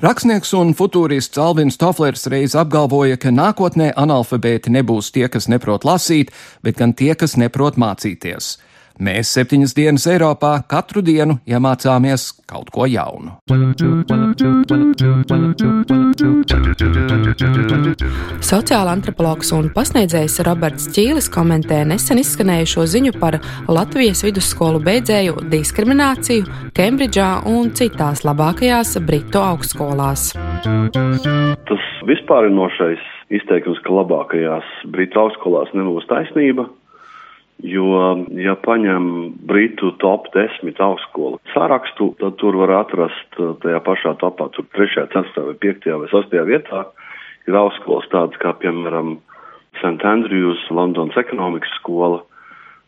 Rakstnieks 0.00 0.54
un 0.56 0.70
futūrists 0.72 1.36
Alvins 1.36 1.76
Toflers 1.76 2.22
reiz 2.32 2.54
apgalvoja, 2.56 3.18
ka 3.20 3.28
nākotnē 3.36 3.90
analfabēti 4.00 4.72
nebūs 4.72 5.10
tie, 5.12 5.26
kas 5.28 5.44
neprot 5.52 5.84
lasīt, 5.84 6.30
bet 6.64 6.78
gan 6.78 6.94
tie, 6.96 7.10
kas 7.12 7.36
neprot 7.36 7.76
mācīties. 7.76 8.54
Mēs 9.00 9.30
septiņas 9.32 9.72
dienas 9.72 10.04
Eiropā 10.12 10.50
katru 10.68 11.00
dienu 11.00 11.38
iemācāmies 11.48 12.26
kaut 12.44 12.68
ko 12.74 12.84
jaunu. 12.84 13.30
Sociāla 18.44 18.92
antropologs 18.92 19.54
un 19.56 19.70
pasniedzējs 19.72 20.36
Roberts 20.44 20.90
Čīlis 20.92 21.30
komentē 21.32 21.78
nesen 21.88 22.20
izskanējušo 22.20 22.84
ziņu 22.92 23.14
par 23.22 23.38
Latvijas 23.72 24.20
vidusskolu 24.26 24.82
beidzēju 24.84 25.46
diskrimināciju 25.48 26.68
Kembridžā 26.76 27.30
un 27.48 27.72
citās 27.72 28.20
labākajās 28.28 28.98
Britu 29.08 29.40
augstskolās. 29.40 30.34
Tas 31.70 31.88
vispārinošais 32.10 33.08
izteikums, 33.32 33.80
ka 33.80 33.96
labākajās 33.96 34.68
Britu 34.92 35.24
augstskolās 35.24 35.72
nebūs 35.72 36.04
taisnība, 36.12 36.68
Jo, 37.66 38.24
ja 38.40 38.54
paņem 38.56 39.06
Britu 39.44 39.90
top 40.00 40.30
10 40.32 40.78
augstskolu 40.80 41.40
sarakstu, 41.52 42.14
tad 42.20 42.38
tur 42.40 42.56
var 42.62 42.72
atrast 42.78 43.36
uh, 43.36 43.52
tajā 43.60 43.80
pašā 43.84 44.14
topā, 44.22 44.48
tur 44.54 44.64
3., 44.76 45.08
4. 45.12 45.44
vai 45.44 45.56
5. 45.60 45.90
vai 46.00 46.08
6. 46.08 46.36
vietā 46.48 46.86
ir 47.48 47.58
augstskolas 47.60 48.08
tādas 48.12 48.40
kā, 48.40 48.54
piemēram, 48.62 49.18
St. 49.80 50.00
Andrews, 50.08 50.62
Londonas 50.72 51.18
ekonomikas 51.20 51.72
skola 51.78 52.22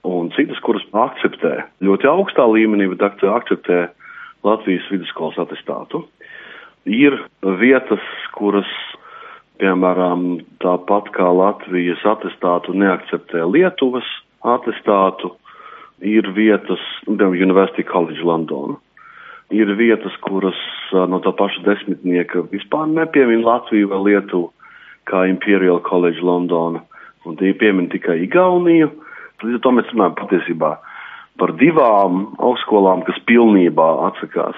un 0.09 0.33
citas, 0.37 0.59
kuras 0.65 0.85
akceptē 0.93 1.53
ļoti 1.85 2.09
augstā 2.11 2.47
līmenī, 2.49 2.89
bet 2.95 3.05
akceptē 3.05 3.85
Latvijas 4.43 4.89
vidusskolas 4.91 5.39
atestātu. 5.39 6.03
Ir 6.89 7.15
vietas, 7.61 8.03
kuras, 8.35 8.69
piemēram, 9.63 10.43
tāpat 10.65 11.13
kā 11.15 11.29
Latvijas 11.31 12.03
atestātu 12.17 12.75
neakceptē 12.75 13.45
Lietuvas 13.47 14.09
atestātu, 14.45 15.33
ir 16.03 16.27
vietas, 16.35 16.83
piemēram, 17.07 17.37
University 17.39 17.85
College 17.87 18.25
London. 18.27 18.77
Ir 19.53 19.69
vietas, 19.77 20.15
kuras 20.25 20.59
no 20.93 21.21
tā 21.23 21.33
paša 21.37 21.63
desmitnieka 21.67 22.47
vispār 22.53 22.89
nepiemin 22.89 23.45
Latviju 23.45 23.91
vai 23.91 24.01
Lietuvu, 24.07 24.51
kā 25.11 25.27
Imperial 25.29 25.81
College 25.85 26.23
London, 26.25 26.81
un 27.27 27.37
tie 27.39 27.53
piemin 27.59 27.91
tikai 27.93 28.23
Igauniju. 28.27 28.91
Līdz 29.43 29.59
ar 29.59 29.63
to 29.65 29.73
mēs 29.75 29.91
runājam 29.93 30.19
patiesībā 30.21 30.77
par 31.41 31.53
divām 31.59 32.27
augstskolām, 32.39 33.03
kas 33.07 33.19
pilnībā 33.27 33.89
atsakās. 34.09 34.57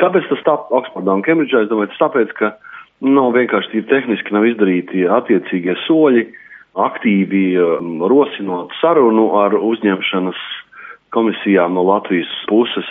Kāpēc 0.00 0.26
tas 0.30 0.42
tā 0.46 0.54
Oksfordā 0.74 1.14
un 1.14 1.22
Kembridžā? 1.26 1.64
Es 1.64 1.70
domāju, 1.70 1.92
tas 1.92 2.02
tāpēc, 2.06 2.32
ka 2.38 2.52
nav 3.04 3.32
vienkārši 3.36 3.72
tīri 3.72 3.88
tehniski 3.90 4.34
nav 4.34 4.46
izdarīti 4.48 5.06
attiecīgie 5.14 5.76
soļi, 5.86 6.24
uh, 6.26 6.47
aktīvi 6.76 7.44
um, 7.62 7.98
rosinot 8.10 8.74
sarunu 8.80 9.30
ar 9.40 9.56
uzņemšanas 9.56 10.40
komisijām 11.14 11.74
no 11.74 11.86
Latvijas 11.88 12.30
puses 12.50 12.86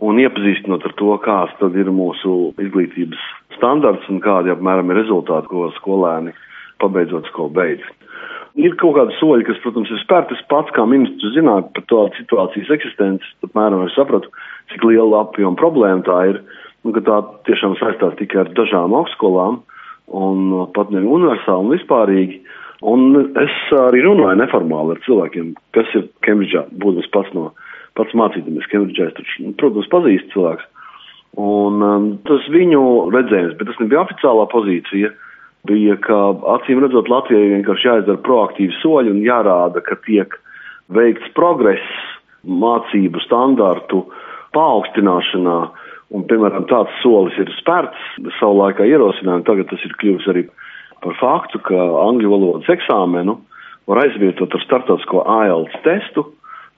un 0.00 0.20
iepazīstinot 0.22 0.86
ar 0.86 0.94
to, 0.98 1.12
kāds 1.24 1.54
tad 1.60 1.76
ir 1.76 1.90
mūsu 1.92 2.54
izglītības 2.62 3.22
standarts 3.58 4.08
un 4.12 4.22
kādi 4.24 4.52
apmēram 4.54 4.92
ir 4.92 5.02
rezultāti, 5.02 5.50
ko 5.50 5.68
skolēni 5.76 6.34
pabeidzot 6.82 7.26
skolu 7.32 7.54
beidz. 7.56 7.86
Ir 8.58 8.74
kaut 8.80 8.96
kādi 8.96 9.14
soļi, 9.18 9.44
kas, 9.46 9.58
protams, 9.62 9.90
ir 9.92 10.00
spērti. 10.02 10.34
Es 10.34 10.46
pats 10.50 10.72
kā 10.74 10.82
ministrs 10.88 11.34
zināju 11.36 11.68
par 11.74 11.84
to 11.90 12.04
situācijas 12.16 12.70
eksistenci, 12.74 13.34
apmēram 13.46 13.84
es 13.86 13.94
sapratu, 13.94 14.30
cik 14.72 14.86
liela 14.86 15.22
apjoma 15.26 15.58
problēma 15.58 16.02
tā 16.06 16.18
ir, 16.32 16.40
un 16.86 16.94
ka 16.96 17.02
tā 17.06 17.18
tiešām 17.46 17.76
saistās 17.78 18.16
tikai 18.18 18.42
ar 18.44 18.52
dažām 18.58 18.96
augstskolām 18.98 19.60
un 20.18 20.70
pat 20.74 20.90
ne 20.94 21.04
universāli 21.04 21.66
un 21.66 21.74
vispārīgi. 21.76 22.40
Un 22.86 23.32
es 23.40 23.54
arī 23.74 24.04
runāju 24.04 24.38
neformāli 24.38 24.94
ar 24.94 25.00
cilvēkiem, 25.02 25.54
kas 25.74 25.88
ir 25.98 26.06
Kembridžā, 26.26 26.68
būdams 26.78 27.08
pats 27.14 27.32
no 27.34 27.50
pats 27.98 28.14
mācīties 28.14 28.68
Kembridžā. 28.70 29.08
Es 29.10 29.16
taču, 29.16 29.48
nu, 29.48 29.54
protams, 29.58 29.88
pazīstu 29.90 30.36
cilvēkus. 30.36 30.68
Un 31.38 31.82
um, 31.84 32.06
tas 32.26 32.46
viņu 32.54 32.82
redzējums, 33.14 33.56
bet 33.58 33.68
tas 33.70 33.80
nebija 33.82 34.04
oficiālā 34.04 34.46
pozīcija, 34.52 35.10
bija, 35.68 35.96
ka 36.06 36.18
acīm 36.54 36.80
redzot 36.84 37.10
Latvijai 37.10 37.50
vienkārši 37.56 37.90
jāizdara 37.90 38.22
proaktīvi 38.24 38.78
soļi 38.78 39.12
un 39.12 39.20
jārāda, 39.26 39.82
ka 39.84 39.98
tiek 40.06 40.38
veikts 40.94 41.34
progress 41.36 41.98
mācību 42.46 43.20
standartu 43.26 44.06
paaugstināšanā. 44.56 45.58
Un, 46.16 46.22
piemēram, 46.24 46.64
tāds 46.70 46.94
solis 47.02 47.36
ir 47.36 47.50
spērts, 47.58 47.98
savu 48.38 48.62
laikā 48.62 48.86
ierosinājumu, 48.88 49.44
tagad 49.44 49.68
tas 49.68 49.82
ir 49.84 49.92
kļuvis 50.00 50.30
arī 50.32 50.46
par 51.04 51.16
faktu, 51.20 51.60
ka 51.66 51.78
angļu 52.04 52.32
valodas 52.32 52.70
eksāmenu 52.72 53.38
var 53.88 54.02
aizvietot 54.04 54.54
ar 54.54 54.64
startautisko 54.64 55.24
IELTS 55.24 55.80
testu, 55.86 56.26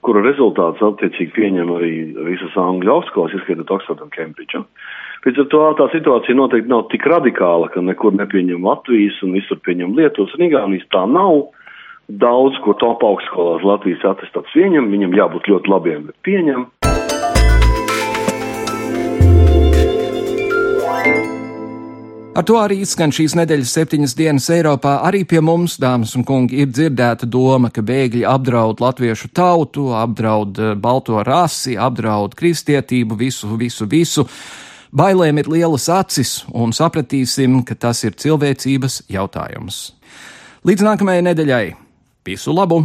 kura 0.07 0.23
rezultāts 0.25 0.83
attiecīgi 0.85 1.35
pieņem 1.37 1.73
arī 1.77 1.93
visas 2.31 2.57
angļu 2.59 2.95
augstskolas, 2.95 3.37
ieskaitot 3.37 3.73
Oxford 3.77 4.05
un 4.05 4.13
Cambridge. 4.15 4.63
Līdz 5.27 5.43
ar 5.43 5.49
to 5.53 5.63
tā 5.77 5.87
situācija 5.93 6.37
noteikti 6.39 6.73
nav 6.73 6.87
tik 6.93 7.05
radikāla, 7.11 7.69
ka 7.73 7.83
nekur 7.85 8.15
nepieņem 8.17 8.65
Latvijas 8.65 9.19
un 9.27 9.35
visur 9.37 9.61
pieņem 9.67 9.93
Lietuvas 9.99 10.33
un 10.39 10.47
Igaunijas. 10.49 10.89
Tā 10.95 11.05
nav. 11.11 11.51
Daudz, 12.11 12.57
ko 12.65 12.73
top 12.75 13.05
augstskolās 13.07 13.63
Latvijas 13.63 14.03
atestāts 14.09 14.51
pieņem, 14.51 14.89
viņam 14.91 15.13
jābūt 15.15 15.47
ļoti 15.53 15.71
labiem, 15.71 16.09
bet 16.09 16.17
pieņem. 16.27 16.65
Ar 22.31 22.45
to 22.47 22.55
arī 22.63 22.77
izskan 22.85 23.11
šīs 23.11 23.33
nedēļas 23.35 23.73
septiņas 23.75 24.13
dienas 24.15 24.45
Eiropā. 24.55 25.01
Arī 25.09 25.25
pie 25.27 25.41
mums, 25.43 25.75
dāmas 25.83 26.13
un 26.15 26.23
kungi, 26.27 26.61
ir 26.63 26.69
dzirdēta 26.71 27.27
doma, 27.27 27.73
ka 27.75 27.83
bēgļi 27.83 28.23
apdraud 28.31 28.79
latviešu 28.79 29.33
tautu, 29.35 29.89
apdraud 29.99 30.61
eh, 30.63 30.77
balto 30.79 31.25
rasi, 31.27 31.75
apdraud 31.75 32.37
kristietību, 32.39 33.19
visu, 33.19 33.51
visu, 33.59 33.89
visu. 33.91 34.27
Bailēm 34.95 35.43
ir 35.43 35.51
lielas 35.51 35.89
acis, 35.91 36.37
un 36.55 36.71
sapratīsim, 36.75 37.65
ka 37.67 37.75
tas 37.75 38.05
ir 38.07 38.15
cilvēcības 38.15 39.03
jautājums. 39.11 39.83
Līdz 40.67 40.87
nākamajai 40.87 41.27
nedēļai! 41.33 41.67
Visu 42.31 42.55
labu! 42.55 42.85